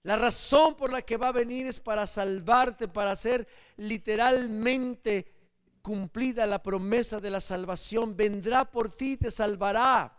la 0.04 0.16
razón 0.16 0.76
por 0.76 0.92
la 0.92 1.00
que 1.00 1.16
va 1.16 1.28
a 1.28 1.32
venir 1.32 1.66
es 1.66 1.80
para 1.80 2.06
salvarte, 2.06 2.88
para 2.88 3.12
hacer 3.12 3.48
literalmente 3.78 5.32
cumplida 5.80 6.44
la 6.46 6.62
promesa 6.62 7.20
de 7.20 7.30
la 7.30 7.40
salvación. 7.40 8.14
Vendrá 8.14 8.70
por 8.70 8.90
ti 8.90 9.12
y 9.12 9.16
te 9.16 9.30
salvará. 9.30 10.14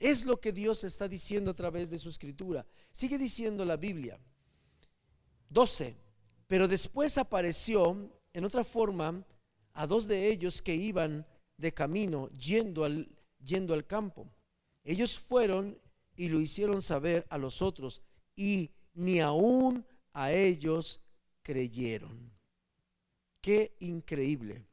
Es 0.00 0.24
lo 0.24 0.40
que 0.40 0.50
Dios 0.50 0.82
está 0.82 1.06
diciendo 1.06 1.52
a 1.52 1.54
través 1.54 1.88
de 1.88 1.98
su 1.98 2.08
escritura. 2.08 2.66
Sigue 2.90 3.16
diciendo 3.16 3.64
la 3.64 3.76
Biblia. 3.76 4.18
12. 5.50 5.96
Pero 6.48 6.66
después 6.66 7.16
apareció 7.16 8.10
en 8.32 8.44
otra 8.44 8.64
forma 8.64 9.24
a 9.74 9.86
dos 9.86 10.06
de 10.06 10.28
ellos 10.28 10.62
que 10.62 10.74
iban 10.74 11.26
de 11.56 11.74
camino 11.74 12.28
yendo 12.30 12.84
al, 12.84 13.08
yendo 13.44 13.74
al 13.74 13.86
campo. 13.86 14.28
Ellos 14.82 15.18
fueron 15.18 15.78
y 16.16 16.28
lo 16.28 16.40
hicieron 16.40 16.80
saber 16.80 17.26
a 17.28 17.38
los 17.38 17.60
otros 17.62 18.02
y 18.36 18.70
ni 18.94 19.20
aún 19.20 19.84
a 20.12 20.32
ellos 20.32 21.00
creyeron. 21.42 22.32
Qué 23.40 23.76
increíble, 23.80 24.64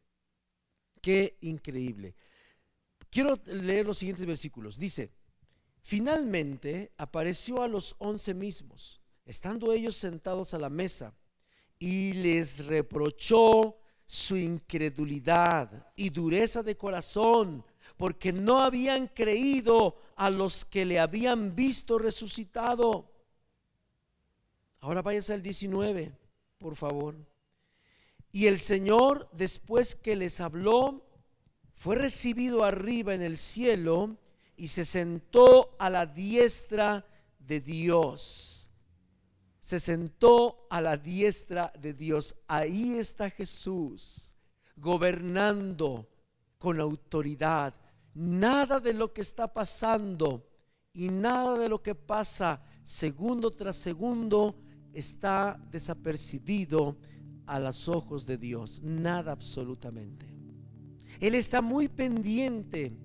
qué 1.02 1.38
increíble. 1.42 2.16
Quiero 3.10 3.34
leer 3.46 3.86
los 3.86 3.98
siguientes 3.98 4.26
versículos. 4.26 4.80
Dice, 4.80 5.12
finalmente 5.82 6.94
apareció 6.98 7.62
a 7.62 7.68
los 7.68 7.96
once 7.98 8.34
mismos, 8.34 9.02
estando 9.26 9.74
ellos 9.74 9.98
sentados 9.98 10.54
a 10.54 10.60
la 10.60 10.70
mesa, 10.70 11.14
y 11.78 12.14
les 12.14 12.68
reprochó 12.68 13.81
su 14.12 14.36
incredulidad 14.36 15.88
y 15.96 16.10
dureza 16.10 16.62
de 16.62 16.76
corazón, 16.76 17.64
porque 17.96 18.34
no 18.34 18.60
habían 18.60 19.08
creído 19.08 19.96
a 20.18 20.30
los 20.30 20.66
que 20.66 20.84
le 20.84 21.00
habían 21.00 21.56
visto 21.56 21.98
resucitado. 21.98 23.10
Ahora 24.82 25.02
váyase 25.02 25.32
al 25.32 25.42
19, 25.42 26.12
por 26.58 26.76
favor. 26.76 27.16
Y 28.34 28.48
el 28.48 28.60
Señor, 28.60 29.30
después 29.32 29.96
que 29.96 30.18
les 30.18 30.42
habló, 30.42 31.06
fue 31.74 31.96
recibido 31.96 32.66
arriba 32.66 33.14
en 33.14 33.22
el 33.22 33.38
cielo 33.38 34.18
y 34.58 34.68
se 34.68 34.84
sentó 34.84 35.74
a 35.80 35.90
la 35.90 36.06
diestra 36.06 37.06
de 37.40 37.62
Dios. 37.62 38.61
Se 39.72 39.80
sentó 39.80 40.68
a 40.70 40.82
la 40.82 40.98
diestra 40.98 41.72
de 41.80 41.94
Dios. 41.94 42.36
Ahí 42.46 42.96
está 42.96 43.30
Jesús, 43.30 44.36
gobernando 44.76 46.10
con 46.58 46.82
autoridad. 46.82 47.74
Nada 48.14 48.82
de 48.82 48.94
lo 48.94 49.14
que 49.14 49.22
está 49.22 49.54
pasando 49.54 50.46
y 50.92 51.08
nada 51.08 51.58
de 51.58 51.70
lo 51.70 51.82
que 51.82 51.96
pasa 51.96 52.62
segundo 52.84 53.50
tras 53.50 53.78
segundo 53.78 54.58
está 54.92 55.58
desapercibido 55.72 56.98
a 57.46 57.58
los 57.58 57.88
ojos 57.88 58.26
de 58.26 58.38
Dios. 58.38 58.82
Nada 58.84 59.32
absolutamente. 59.32 60.26
Él 61.22 61.34
está 61.34 61.62
muy 61.62 61.88
pendiente 61.88 62.98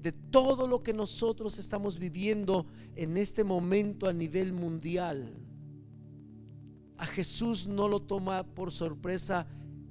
de 0.00 0.12
todo 0.12 0.68
lo 0.68 0.84
que 0.84 0.92
nosotros 0.92 1.58
estamos 1.58 1.98
viviendo 1.98 2.64
en 2.94 3.16
este 3.16 3.42
momento 3.42 4.06
a 4.06 4.12
nivel 4.12 4.52
mundial. 4.52 5.42
A 6.98 7.06
Jesús 7.06 7.66
no 7.66 7.88
lo 7.88 8.00
toma 8.00 8.42
por 8.42 8.72
sorpresa 8.72 9.46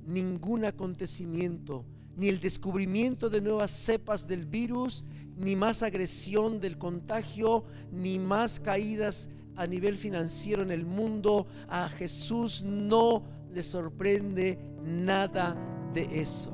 ningún 0.06 0.66
acontecimiento, 0.66 1.86
ni 2.16 2.30
el 2.30 2.39
descubrimiento 2.39 3.30
de 3.30 3.41
nuevas 3.41 3.72
cepas 3.72 4.28
del 4.28 4.45
virus, 4.45 5.06
ni 5.38 5.56
más 5.56 5.84
agresión 5.84 6.60
del 6.60 6.78
contagio, 6.78 7.66
ni 7.91 8.18
más 8.20 8.60
caídas 8.60 9.30
a 9.56 9.68
nivel 9.68 9.97
financiero 9.97 10.64
en 10.64 10.72
el 10.72 10.86
mundo. 10.86 11.47
A 11.68 11.89
Jesús 11.89 12.64
no 12.64 13.24
le 13.51 13.64
sorprende 13.64 14.58
nada 14.84 15.56
de 15.93 16.22
eso. 16.22 16.53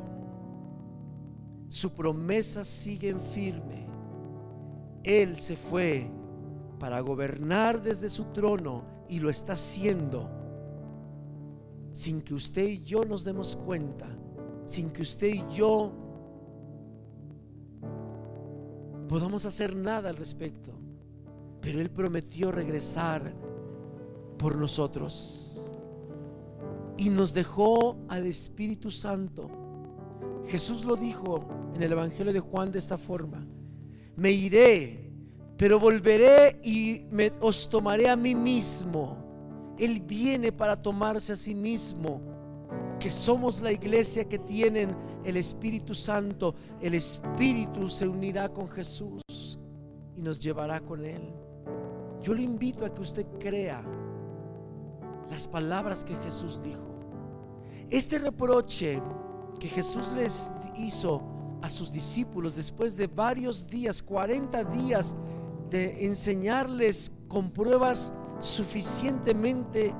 Su 1.69 1.93
promesa 1.93 2.65
sigue 2.65 3.09
en 3.09 3.21
firme. 3.21 3.87
Él 5.03 5.39
se 5.39 5.55
fue 5.55 6.09
para 6.79 6.99
gobernar 6.99 7.81
desde 7.81 8.09
su 8.09 8.25
trono 8.25 8.83
y 9.07 9.19
lo 9.19 9.29
está 9.29 9.53
haciendo 9.53 10.40
sin 11.91 12.21
que 12.21 12.33
usted 12.33 12.67
y 12.67 12.83
yo 12.83 13.03
nos 13.03 13.23
demos 13.23 13.55
cuenta, 13.55 14.07
sin 14.65 14.91
que 14.91 15.01
usted 15.01 15.27
y 15.27 15.43
yo 15.53 15.91
podamos 19.07 19.45
hacer 19.45 19.75
nada 19.75 20.09
al 20.09 20.15
respecto. 20.15 20.71
Pero 21.59 21.79
Él 21.79 21.89
prometió 21.91 22.51
regresar 22.51 23.33
por 24.37 24.55
nosotros 24.55 25.71
y 26.97 27.09
nos 27.09 27.33
dejó 27.33 27.97
al 28.07 28.25
Espíritu 28.25 28.89
Santo. 28.89 29.49
Jesús 30.47 30.85
lo 30.85 30.95
dijo 30.95 31.47
en 31.75 31.83
el 31.83 31.91
Evangelio 31.91 32.33
de 32.33 32.39
Juan 32.39 32.71
de 32.71 32.79
esta 32.79 32.97
forma. 32.97 33.45
Me 34.15 34.31
iré, 34.31 35.11
pero 35.57 35.79
volveré 35.79 36.59
y 36.63 37.05
me, 37.11 37.31
os 37.39 37.69
tomaré 37.69 38.09
a 38.09 38.15
mí 38.15 38.33
mismo. 38.33 39.30
Él 39.77 40.01
viene 40.01 40.51
para 40.51 40.81
tomarse 40.81 41.33
a 41.33 41.35
sí 41.35 41.55
mismo, 41.55 42.21
que 42.99 43.09
somos 43.09 43.61
la 43.61 43.71
iglesia 43.71 44.25
que 44.25 44.37
tienen 44.37 44.95
el 45.25 45.37
Espíritu 45.37 45.95
Santo. 45.95 46.55
El 46.79 46.93
Espíritu 46.93 47.89
se 47.89 48.07
unirá 48.07 48.49
con 48.49 48.69
Jesús 48.69 49.21
y 50.15 50.21
nos 50.21 50.39
llevará 50.39 50.79
con 50.81 51.03
Él. 51.05 51.33
Yo 52.21 52.33
le 52.35 52.43
invito 52.43 52.85
a 52.85 52.93
que 52.93 53.01
usted 53.01 53.25
crea 53.39 53.83
las 55.29 55.47
palabras 55.47 56.03
que 56.03 56.15
Jesús 56.17 56.61
dijo. 56.61 56.99
Este 57.89 58.19
reproche 58.19 59.01
que 59.59 59.67
Jesús 59.67 60.11
les 60.13 60.51
hizo 60.77 61.21
a 61.61 61.69
sus 61.69 61.91
discípulos 61.91 62.55
después 62.55 62.95
de 62.97 63.07
varios 63.07 63.67
días, 63.67 64.01
40 64.01 64.63
días 64.65 65.15
de 65.69 66.05
enseñarles 66.05 67.11
con 67.27 67.51
pruebas 67.51 68.13
suficientemente 68.41 69.93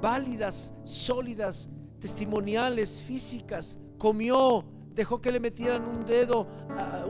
válidas, 0.00 0.72
sólidas, 0.84 1.70
testimoniales, 1.98 3.02
físicas, 3.02 3.78
comió, 3.98 4.64
dejó 4.94 5.20
que 5.20 5.32
le 5.32 5.40
metieran 5.40 5.84
un 5.84 6.04
dedo, 6.04 6.46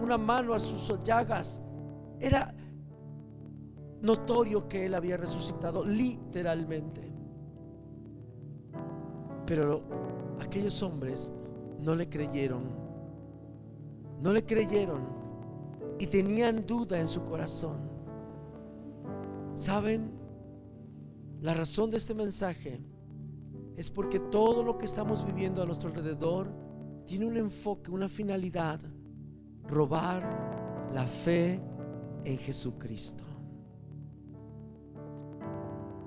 una 0.00 0.16
mano 0.16 0.54
a 0.54 0.60
sus 0.60 0.98
llagas. 1.04 1.60
Era 2.18 2.54
notorio 4.00 4.66
que 4.66 4.86
él 4.86 4.94
había 4.94 5.16
resucitado 5.16 5.84
literalmente. 5.84 7.12
Pero 9.46 9.82
aquellos 10.40 10.82
hombres 10.82 11.32
no 11.80 11.94
le 11.94 12.08
creyeron. 12.08 12.62
No 14.22 14.32
le 14.32 14.44
creyeron 14.44 15.00
y 15.98 16.06
tenían 16.06 16.66
duda 16.66 17.00
en 17.00 17.08
su 17.08 17.22
corazón. 17.24 17.78
¿Saben? 19.54 20.19
La 21.40 21.54
razón 21.54 21.90
de 21.90 21.96
este 21.96 22.12
mensaje 22.12 22.80
es 23.76 23.88
porque 23.90 24.20
todo 24.20 24.62
lo 24.62 24.76
que 24.76 24.84
estamos 24.84 25.24
viviendo 25.24 25.62
a 25.62 25.66
nuestro 25.66 25.88
alrededor 25.88 26.52
tiene 27.06 27.24
un 27.24 27.38
enfoque, 27.38 27.90
una 27.90 28.10
finalidad, 28.10 28.78
robar 29.66 30.90
la 30.92 31.06
fe 31.06 31.58
en 32.24 32.36
Jesucristo. 32.36 33.24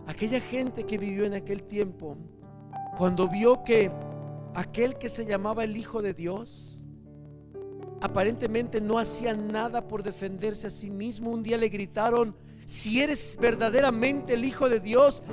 Aquella 0.06 0.40
gente 0.40 0.84
que 0.84 1.00
vivió 1.00 1.26
en 1.26 1.34
aquel 1.34 1.64
tiempo, 1.64 2.16
cuando 2.98 3.28
vio 3.28 3.64
que 3.64 3.92
aquel 4.54 5.00
que 5.00 5.10
se 5.10 5.26
llamaba 5.26 5.64
el 5.64 5.76
Hijo 5.76 6.04
de 6.04 6.14
Dios, 6.14 6.88
aparentemente 8.02 8.82
no 8.82 9.00
hacía 9.00 9.34
nada 9.34 9.88
por 9.88 10.04
defenderse 10.04 10.68
a 10.68 10.70
sí 10.70 10.92
mismo, 10.92 11.32
un 11.32 11.42
día 11.42 11.58
le 11.58 11.70
gritaron, 11.70 12.36
si 12.66 13.02
eres 13.02 13.38
verdaderamente 13.40 14.34
el 14.34 14.46
Hijo 14.46 14.70
de 14.70 14.80
Dios, 14.80 15.24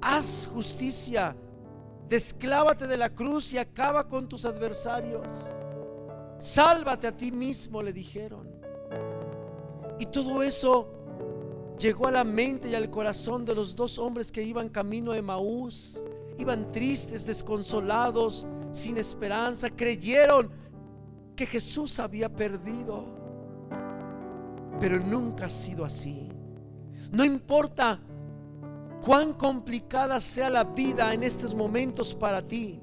haz 0.00 0.48
justicia, 0.52 1.36
desclávate 2.08 2.86
de 2.86 2.96
la 2.96 3.10
cruz 3.10 3.52
y 3.52 3.58
acaba 3.58 4.08
con 4.08 4.28
tus 4.28 4.44
adversarios. 4.44 5.26
Sálvate 6.38 7.06
a 7.06 7.16
ti 7.16 7.32
mismo, 7.32 7.82
le 7.82 7.92
dijeron. 7.92 8.50
Y 9.98 10.06
todo 10.06 10.42
eso 10.42 10.90
llegó 11.78 12.08
a 12.08 12.10
la 12.10 12.24
mente 12.24 12.68
y 12.68 12.74
al 12.74 12.90
corazón 12.90 13.44
de 13.44 13.54
los 13.54 13.74
dos 13.74 13.98
hombres 13.98 14.30
que 14.30 14.42
iban 14.42 14.68
camino 14.68 15.12
de 15.12 15.22
Maús. 15.22 16.04
Iban 16.36 16.72
tristes, 16.72 17.26
desconsolados, 17.26 18.46
sin 18.72 18.98
esperanza. 18.98 19.70
Creyeron 19.70 20.50
que 21.36 21.46
Jesús 21.46 21.98
había 21.98 22.28
perdido. 22.28 23.23
Pero 24.80 24.98
nunca 24.98 25.46
ha 25.46 25.48
sido 25.48 25.84
así. 25.84 26.28
No 27.10 27.24
importa 27.24 28.00
cuán 29.02 29.34
complicada 29.34 30.20
sea 30.20 30.48
la 30.48 30.64
vida 30.64 31.12
en 31.12 31.22
estos 31.22 31.54
momentos 31.54 32.14
para 32.14 32.42
ti. 32.42 32.80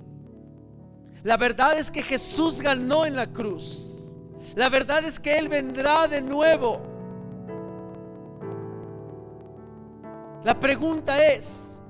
La 1.24 1.38
verdad 1.38 1.78
es 1.78 1.92
que 1.92 2.02
Jesús 2.02 2.62
ganó 2.62 3.06
en 3.06 3.16
la 3.16 3.28
cruz. 3.28 4.16
La 4.56 4.70
verdad 4.70 5.04
es 5.06 5.20
que 5.20 5.38
Él 5.38 5.50
vendrá 5.50 6.08
de 6.08 6.22
nuevo. 6.22 6.82
La 10.44 10.60
pregunta 10.60 11.24
es, 11.26 11.82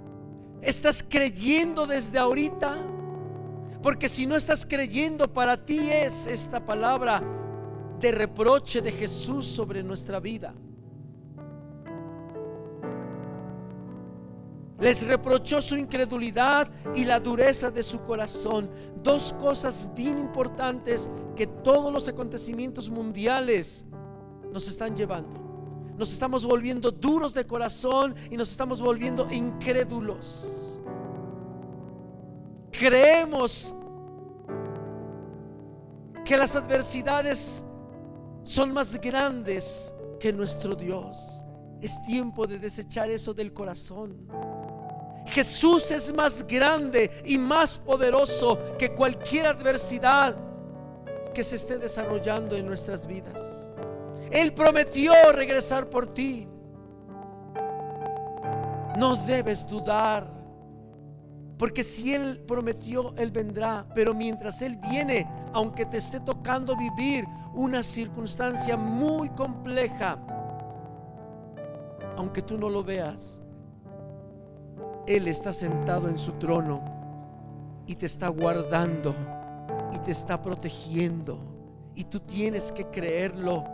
¿estás 0.62 1.04
creyendo 1.08 1.86
desde 1.86 2.20
ahorita? 2.20 2.78
Porque 3.82 4.10
si 4.10 4.26
no 4.26 4.36
estás 4.36 4.66
creyendo, 4.66 5.32
para 5.32 5.66
ti 5.66 5.90
es 5.90 6.28
esta 6.28 6.66
palabra 6.66 7.24
de 8.02 8.12
reproche 8.12 8.82
de 8.82 8.92
Jesús 8.92 9.46
sobre 9.46 9.84
nuestra 9.84 10.20
vida. 10.20 10.54
Les 14.80 15.06
reprochó 15.06 15.62
su 15.62 15.78
incredulidad 15.78 16.68
y 16.96 17.06
la 17.06 17.20
dureza 17.20 17.70
de 17.70 17.84
su 17.84 18.02
corazón. 18.02 18.68
Dos 19.04 19.32
cosas 19.34 19.88
bien 19.94 20.18
importantes 20.18 21.08
que 21.36 21.46
todos 21.46 21.94
los 21.94 22.08
acontecimientos 22.08 22.90
mundiales 22.90 23.86
nos 24.52 24.68
están 24.68 24.96
llevando. 24.96 25.40
Nos 25.96 26.12
estamos 26.12 26.44
volviendo 26.44 26.90
duros 26.90 27.36
de 27.36 27.46
corazón 27.46 28.16
y 28.32 28.38
nos 28.38 28.50
estamos 28.50 28.82
volviendo 28.82 29.32
incrédulos. 29.32 30.82
Creemos 32.72 33.76
que 36.26 36.38
las 36.38 36.56
adversidades 36.56 37.64
son 38.44 38.74
más 38.74 39.00
grandes 39.00 39.96
que 40.20 40.34
nuestro 40.34 40.76
Dios. 40.76 41.44
Es 41.82 42.02
tiempo 42.04 42.46
de 42.46 42.60
desechar 42.60 43.10
eso 43.10 43.34
del 43.34 43.54
corazón. 43.54 44.28
Jesús 45.26 45.92
es 45.92 46.14
más 46.14 46.46
grande 46.46 47.12
y 47.26 47.38
más 47.38 47.78
poderoso 47.78 48.76
que 48.78 48.94
cualquier 48.94 49.48
adversidad 49.48 50.36
que 51.34 51.44
se 51.44 51.56
esté 51.56 51.78
desarrollando 51.78 52.56
en 52.56 52.66
nuestras 52.66 53.08
vidas. 53.08 53.74
Él 54.32 54.54
prometió 54.54 55.14
regresar 55.34 55.90
por 55.90 56.14
ti. 56.14 56.48
No 58.98 59.16
debes 59.26 59.68
dudar. 59.68 60.42
Porque 61.58 61.84
si 61.84 62.14
Él 62.14 62.44
prometió, 62.48 63.14
Él 63.18 63.32
vendrá. 63.32 63.86
Pero 63.94 64.14
mientras 64.14 64.62
Él 64.62 64.78
viene, 64.78 65.28
aunque 65.54 65.86
te 65.86 65.98
esté 65.98 66.20
tocando 66.20 66.76
vivir 66.76 67.26
una 67.54 67.84
circunstancia 67.84 68.78
muy 68.78 69.30
compleja, 69.30 70.18
aunque 72.16 72.42
tú 72.42 72.58
no 72.58 72.70
lo 72.70 72.84
veas, 72.84 73.42
Él 75.08 75.28
está 75.28 75.54
sentado 75.54 76.08
en 76.08 76.18
su 76.18 76.34
trono 76.34 76.82
y 77.88 77.96
te 77.96 78.06
está 78.06 78.30
guardando 78.30 79.14
y 79.92 80.00
te 80.00 80.12
está 80.12 80.42
protegiendo. 80.42 81.40
Y 81.96 82.06
tú 82.06 82.20
tienes 82.22 82.72
que 82.72 82.86
creerlo, 82.86 83.66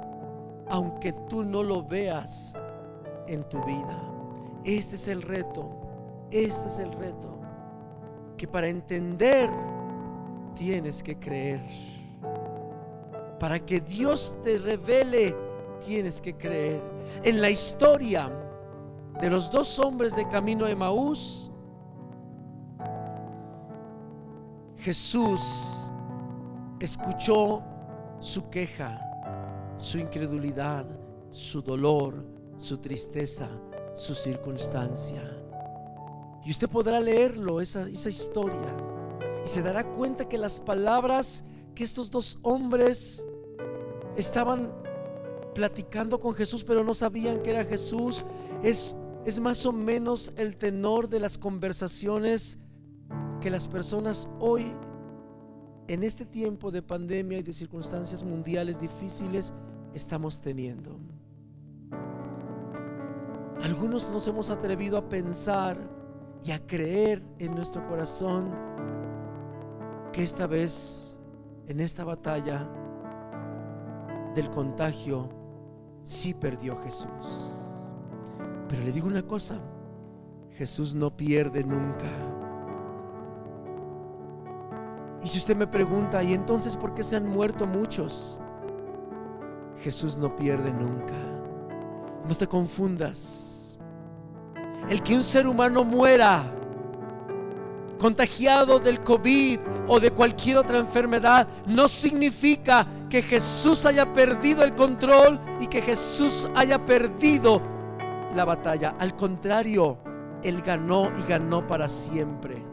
aunque 0.70 1.14
tú 1.30 1.44
no 1.44 1.62
lo 1.62 1.84
veas 1.84 2.58
en 3.28 3.48
tu 3.48 3.64
vida. 3.64 4.02
Este 4.64 4.96
es 4.96 5.08
el 5.08 5.22
reto, 5.22 5.70
este 6.32 6.68
es 6.68 6.80
el 6.80 6.92
reto, 6.94 7.40
que 8.38 8.48
para 8.48 8.68
entender 8.68 9.50
tienes 10.56 11.04
que 11.04 11.18
creer. 11.18 11.97
Para 13.40 13.64
que 13.64 13.80
Dios 13.82 14.36
te 14.44 14.58
revele, 14.58 15.36
tienes 15.86 16.20
que 16.20 16.36
creer. 16.36 16.82
En 17.24 17.42
la 17.42 17.50
historia 17.50 18.32
de 19.22 19.30
los 19.30 19.52
dos 19.52 19.80
hombres 19.80 20.16
de 20.16 20.28
camino 20.28 20.66
de 20.66 20.76
Maús, 20.76 21.52
Jesús 24.78 25.92
escuchó 26.80 27.64
su 28.20 28.50
queja, 28.50 29.00
su 29.78 29.98
incredulidad, 29.98 30.86
su 31.30 31.62
dolor, 31.62 32.26
su 32.58 32.78
tristeza, 32.78 33.50
su 33.94 34.16
circunstancia. 34.16 35.22
Y 36.46 36.52
usted 36.52 36.70
podrá 36.70 37.00
leerlo, 37.00 37.60
esa, 37.60 37.88
esa 37.90 38.10
historia, 38.10 38.76
y 39.44 39.48
se 39.48 39.62
dará 39.62 39.84
cuenta 39.84 40.28
que 40.28 40.38
las 40.38 40.60
palabras 40.60 41.44
que 41.76 41.84
estos 41.84 42.10
dos 42.10 42.40
hombres 42.42 43.27
estaban 44.18 44.74
platicando 45.54 46.20
con 46.20 46.34
Jesús, 46.34 46.64
pero 46.64 46.84
no 46.84 46.94
sabían 46.94 47.42
que 47.42 47.52
era 47.52 47.64
Jesús, 47.64 48.26
es, 48.64 48.96
es 49.26 49.40
más 49.40 49.66
o 49.66 49.72
menos 49.72 50.34
el 50.36 50.58
tenor 50.58 51.08
de 51.08 51.20
las 51.20 51.38
conversaciones 51.38 52.60
que 53.40 53.50
las 53.50 53.68
personas 53.68 54.28
hoy, 54.40 54.76
en 55.88 56.04
este 56.04 56.26
tiempo 56.26 56.72
de 56.72 56.82
pandemia 56.82 57.38
y 57.38 57.44
de 57.44 57.54
circunstancias 57.54 58.24
mundiales 58.24 58.82
difíciles, 58.82 59.54
estamos 59.94 60.42
teniendo. 60.42 61.00
Algunos 63.64 64.10
nos 64.12 64.28
hemos 64.28 64.50
atrevido 64.50 64.98
a 64.98 65.08
pensar 65.08 65.78
y 66.44 66.52
a 66.52 66.66
creer 66.66 67.24
en 67.40 67.56
nuestro 67.56 67.88
corazón 67.88 68.54
que 70.12 70.24
esta 70.24 70.46
vez, 70.46 71.20
en 71.68 71.80
esta 71.80 72.04
batalla 72.04 72.70
del 74.38 74.50
contagio, 74.52 75.30
sí 76.04 76.36
perdió 76.36 76.78
Jesús. 76.78 77.60
Pero 78.70 78.84
le 78.84 78.92
digo 78.92 79.08
una 79.08 79.24
cosa, 79.24 79.56
Jesús 80.52 80.94
no 80.94 81.18
pierde 81.18 81.64
nunca. 81.64 82.06
Y 85.24 85.28
si 85.28 85.40
usted 85.40 85.56
me 85.56 85.66
pregunta, 85.66 86.24
¿y 86.24 86.34
entonces 86.34 86.78
por 86.78 86.94
qué 86.94 87.04
se 87.04 87.16
han 87.16 87.28
muerto 87.28 87.66
muchos? 87.66 88.40
Jesús 89.82 90.18
no 90.18 90.36
pierde 90.36 90.72
nunca. 90.72 91.16
No 92.30 92.36
te 92.36 92.46
confundas. 92.46 93.80
El 94.88 95.02
que 95.02 95.16
un 95.16 95.24
ser 95.24 95.48
humano 95.48 95.84
muera 95.84 96.54
contagiado 97.98 98.80
del 98.80 99.02
COVID 99.02 99.60
o 99.88 100.00
de 100.00 100.12
cualquier 100.12 100.58
otra 100.58 100.78
enfermedad 100.78 101.48
no 101.66 101.88
significa 101.88 102.86
que 103.10 103.22
Jesús 103.22 103.86
haya 103.86 104.14
perdido 104.14 104.64
el 104.64 104.76
control 104.76 105.40
y 105.60 105.68
que 105.68 105.82
Jesús 105.82 106.50
haya 106.56 106.86
perdido 106.86 107.62
la 108.36 108.46
batalla. 108.46 108.96
Al 109.00 109.16
contrario, 109.16 109.98
Él 110.44 110.62
ganó 110.62 111.12
y 111.18 111.28
ganó 111.28 111.66
para 111.66 111.88
siempre. 111.88 112.64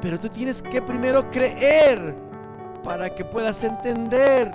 Pero 0.00 0.18
tú 0.18 0.28
tienes 0.28 0.62
que 0.62 0.82
primero 0.82 1.30
creer 1.30 2.14
para 2.82 3.14
que 3.14 3.24
puedas 3.24 3.62
entender. 3.62 4.52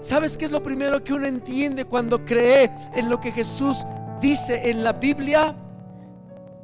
¿Sabes 0.00 0.36
qué 0.36 0.44
es 0.44 0.50
lo 0.50 0.62
primero 0.62 1.02
que 1.02 1.14
uno 1.14 1.26
entiende 1.26 1.86
cuando 1.86 2.24
cree 2.24 2.70
en 2.94 3.08
lo 3.08 3.18
que 3.18 3.32
Jesús 3.32 3.86
dice 4.20 4.70
en 4.70 4.84
la 4.84 4.92
Biblia? 4.92 5.56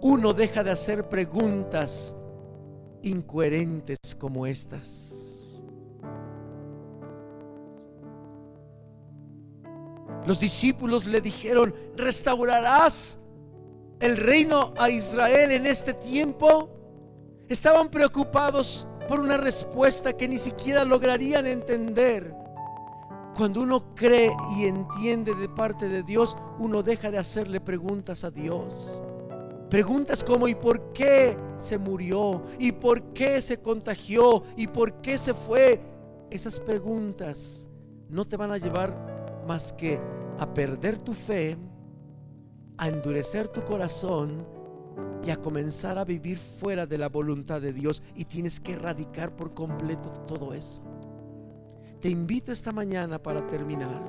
Uno 0.03 0.35
deja 0.35 0.63
de 0.63 0.71
hacer 0.71 1.09
preguntas 1.09 2.15
incoherentes 3.03 3.97
como 4.19 4.47
estas. 4.47 5.20
Los 10.27 10.41
discípulos 10.41 11.07
le 11.07 11.21
dijeron, 11.21 11.75
¿restaurarás 11.97 13.19
el 14.01 14.17
reino 14.17 14.75
a 14.79 14.91
Israel 14.91 15.53
en 15.53 15.67
este 15.67 15.95
tiempo? 15.95 16.71
Estaban 17.49 17.91
preocupados 17.91 18.87
por 19.09 19.21
una 19.21 19.37
respuesta 19.37 20.13
que 20.13 20.29
ni 20.29 20.39
siquiera 20.39 20.85
lograrían 20.85 21.47
entender. 21.47 22.35
Cuando 23.35 23.63
uno 23.63 23.95
cree 23.95 24.31
y 24.57 24.67
entiende 24.67 25.35
de 25.35 25.49
parte 25.49 25.89
de 25.89 26.03
Dios, 26.03 26.37
uno 26.59 26.83
deja 26.83 27.11
de 27.11 27.19
hacerle 27.19 27.61
preguntas 27.61 28.23
a 28.23 28.31
Dios. 28.31 29.03
Preguntas 29.71 30.23
como 30.23 30.49
¿y 30.49 30.55
por 30.55 30.93
qué 30.93 31.39
se 31.57 31.79
murió? 31.79 32.43
¿Y 32.59 32.73
por 32.73 33.13
qué 33.13 33.41
se 33.41 33.61
contagió? 33.61 34.43
¿Y 34.57 34.67
por 34.67 35.01
qué 35.01 35.17
se 35.17 35.33
fue? 35.33 35.81
Esas 36.31 36.61
preguntas 36.61 37.69
no 38.09 38.25
te 38.25 38.37
van 38.37 38.53
a 38.53 38.59
llevar 38.59 39.10
más 39.51 39.73
que 39.73 40.01
a 40.39 40.55
perder 40.55 40.97
tu 40.97 41.13
fe, 41.13 41.59
a 42.79 42.87
endurecer 42.87 43.49
tu 43.49 43.65
corazón 43.65 44.47
y 45.27 45.31
a 45.31 45.37
comenzar 45.39 45.99
a 45.99 46.05
vivir 46.05 46.39
fuera 46.39 46.87
de 46.87 46.97
la 46.97 47.09
voluntad 47.09 47.61
de 47.61 47.73
Dios 47.73 48.01
y 48.15 48.27
tienes 48.27 48.61
que 48.61 48.75
erradicar 48.75 49.35
por 49.35 49.53
completo 49.53 50.09
todo 50.29 50.55
eso. 50.55 50.85
Te 52.01 52.09
invito 52.09 52.53
esta 52.53 52.71
mañana 52.71 53.21
para 53.21 53.45
terminar 53.49 54.01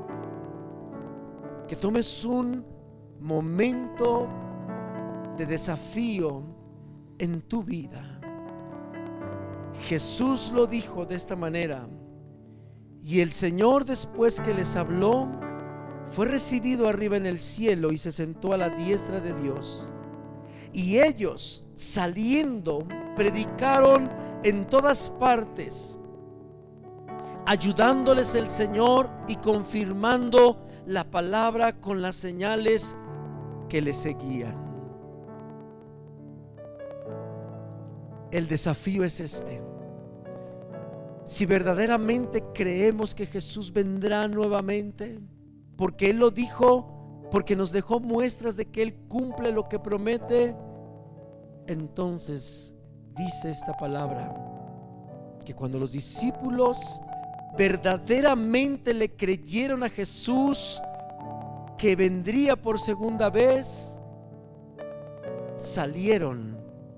que 1.68 1.76
tomes 1.76 2.24
un 2.24 2.64
momento 3.20 4.28
de 5.38 5.48
desafío 5.48 6.44
en 7.18 7.42
tu 7.42 7.64
vida. 7.64 8.04
Jesús 9.88 10.52
lo 10.54 10.68
dijo 10.68 11.04
de 11.04 11.16
esta 11.16 11.36
manera 11.36 11.88
y 13.04 13.22
el 13.22 13.32
Señor 13.32 13.86
después 13.86 14.40
que 14.40 14.54
les 14.54 14.76
habló 14.76 15.28
fue 16.12 16.28
recibido 16.28 16.88
arriba 16.88 17.18
en 17.18 17.26
el 17.26 17.40
cielo 17.40 17.92
y 17.92 17.98
se 17.98 18.12
sentó 18.12 18.54
a 18.54 18.58
la 18.58 18.70
diestra 18.70 19.22
de 19.22 19.34
Dios. 19.34 19.94
Y 20.74 21.00
ellos, 21.00 21.66
saliendo, 21.76 22.86
predicaron 23.16 24.10
en 24.44 24.68
todas 24.68 25.10
partes, 25.10 25.98
ayudándoles 27.46 28.36
el 28.36 28.50
Señor 28.50 29.10
y 29.28 29.36
confirmando 29.38 30.66
la 30.86 31.10
palabra 31.10 31.80
con 31.80 32.02
las 32.02 32.16
señales 32.16 32.96
que 33.68 33.82
le 33.82 33.94
seguían. 33.94 34.60
El 38.32 38.48
desafío 38.48 39.04
es 39.04 39.20
este. 39.20 39.71
Si 41.32 41.46
verdaderamente 41.46 42.44
creemos 42.54 43.16
que 43.16 43.26
Jesús 43.26 43.72
vendrá 43.72 44.28
nuevamente, 44.28 45.18
porque 45.78 46.10
Él 46.10 46.18
lo 46.20 46.30
dijo 46.30 47.30
porque 47.32 47.56
nos 47.56 47.72
dejó 47.72 48.02
muestras 48.02 48.58
de 48.58 48.66
que 48.66 48.82
Él 48.82 48.96
cumple 49.08 49.54
lo 49.54 49.70
que 49.70 49.80
promete, 49.80 50.54
entonces 51.68 52.76
dice 53.16 53.50
esta 53.50 53.78
palabra, 53.78 54.36
que 55.46 55.56
cuando 55.56 55.80
los 55.80 55.94
discípulos 55.94 57.02
verdaderamente 57.58 58.94
le 58.94 59.16
creyeron 59.16 59.84
a 59.84 59.90
Jesús, 59.90 60.82
que 61.78 61.96
vendría 61.96 62.62
por 62.62 62.78
segunda 62.78 63.30
vez, 63.30 64.02
salieron 65.56 66.58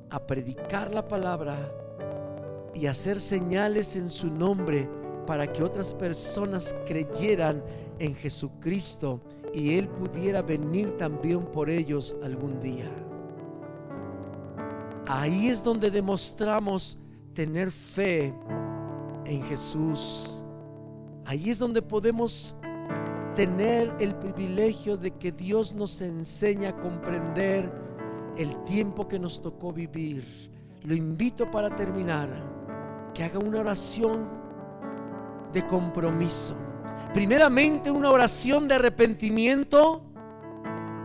a 0.09 0.25
predicar 0.25 0.91
la 0.91 1.07
palabra 1.07 1.82
y 2.73 2.87
hacer 2.87 3.19
señales 3.19 3.95
en 3.95 4.09
su 4.09 4.29
nombre 4.29 4.89
para 5.25 5.51
que 5.51 5.63
otras 5.63 5.93
personas 5.93 6.75
creyeran 6.85 7.63
en 7.99 8.15
Jesucristo 8.15 9.21
y 9.53 9.75
Él 9.75 9.87
pudiera 9.87 10.41
venir 10.41 10.97
también 10.97 11.45
por 11.45 11.69
ellos 11.69 12.15
algún 12.23 12.59
día. 12.59 12.89
Ahí 15.07 15.47
es 15.47 15.63
donde 15.63 15.91
demostramos 15.91 16.97
tener 17.33 17.71
fe 17.71 18.33
en 19.25 19.41
Jesús. 19.43 20.45
Ahí 21.25 21.49
es 21.49 21.59
donde 21.59 21.81
podemos 21.81 22.55
tener 23.35 23.93
el 23.99 24.15
privilegio 24.15 24.97
de 24.97 25.11
que 25.11 25.31
Dios 25.31 25.73
nos 25.73 26.01
enseña 26.01 26.69
a 26.69 26.79
comprender 26.79 27.71
el 28.37 28.63
tiempo 28.63 29.07
que 29.07 29.19
nos 29.19 29.41
tocó 29.41 29.71
vivir. 29.71 30.23
Lo 30.83 30.95
invito 30.95 31.49
para 31.49 31.75
terminar, 31.75 32.29
que 33.13 33.23
haga 33.23 33.39
una 33.39 33.59
oración 33.59 34.27
de 35.51 35.65
compromiso. 35.65 36.55
Primeramente 37.13 37.91
una 37.91 38.09
oración 38.09 38.67
de 38.67 38.75
arrepentimiento. 38.75 40.03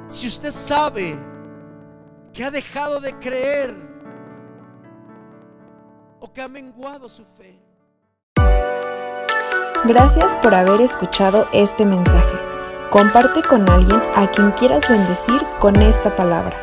Si 0.09 0.27
usted 0.27 0.53
sabe 0.53 1.19
que 2.33 2.45
ha 2.45 2.51
dejado 2.51 3.01
de 3.01 3.13
creer 3.19 3.75
o 6.21 6.33
que 6.33 6.41
ha 6.41 6.49
menguado 6.49 7.09
su 7.09 7.25
fe. 7.25 7.63
Gracias 9.85 10.35
por 10.37 10.55
haber 10.55 10.81
escuchado 10.81 11.47
este 11.53 11.85
mensaje. 11.85 12.39
Comparte 12.91 13.43
con 13.43 13.69
alguien 13.69 14.01
a 14.17 14.31
quien 14.31 14.51
quieras 14.53 14.89
bendecir 14.89 15.41
con 15.61 15.77
esta 15.83 16.17
palabra. 16.17 16.57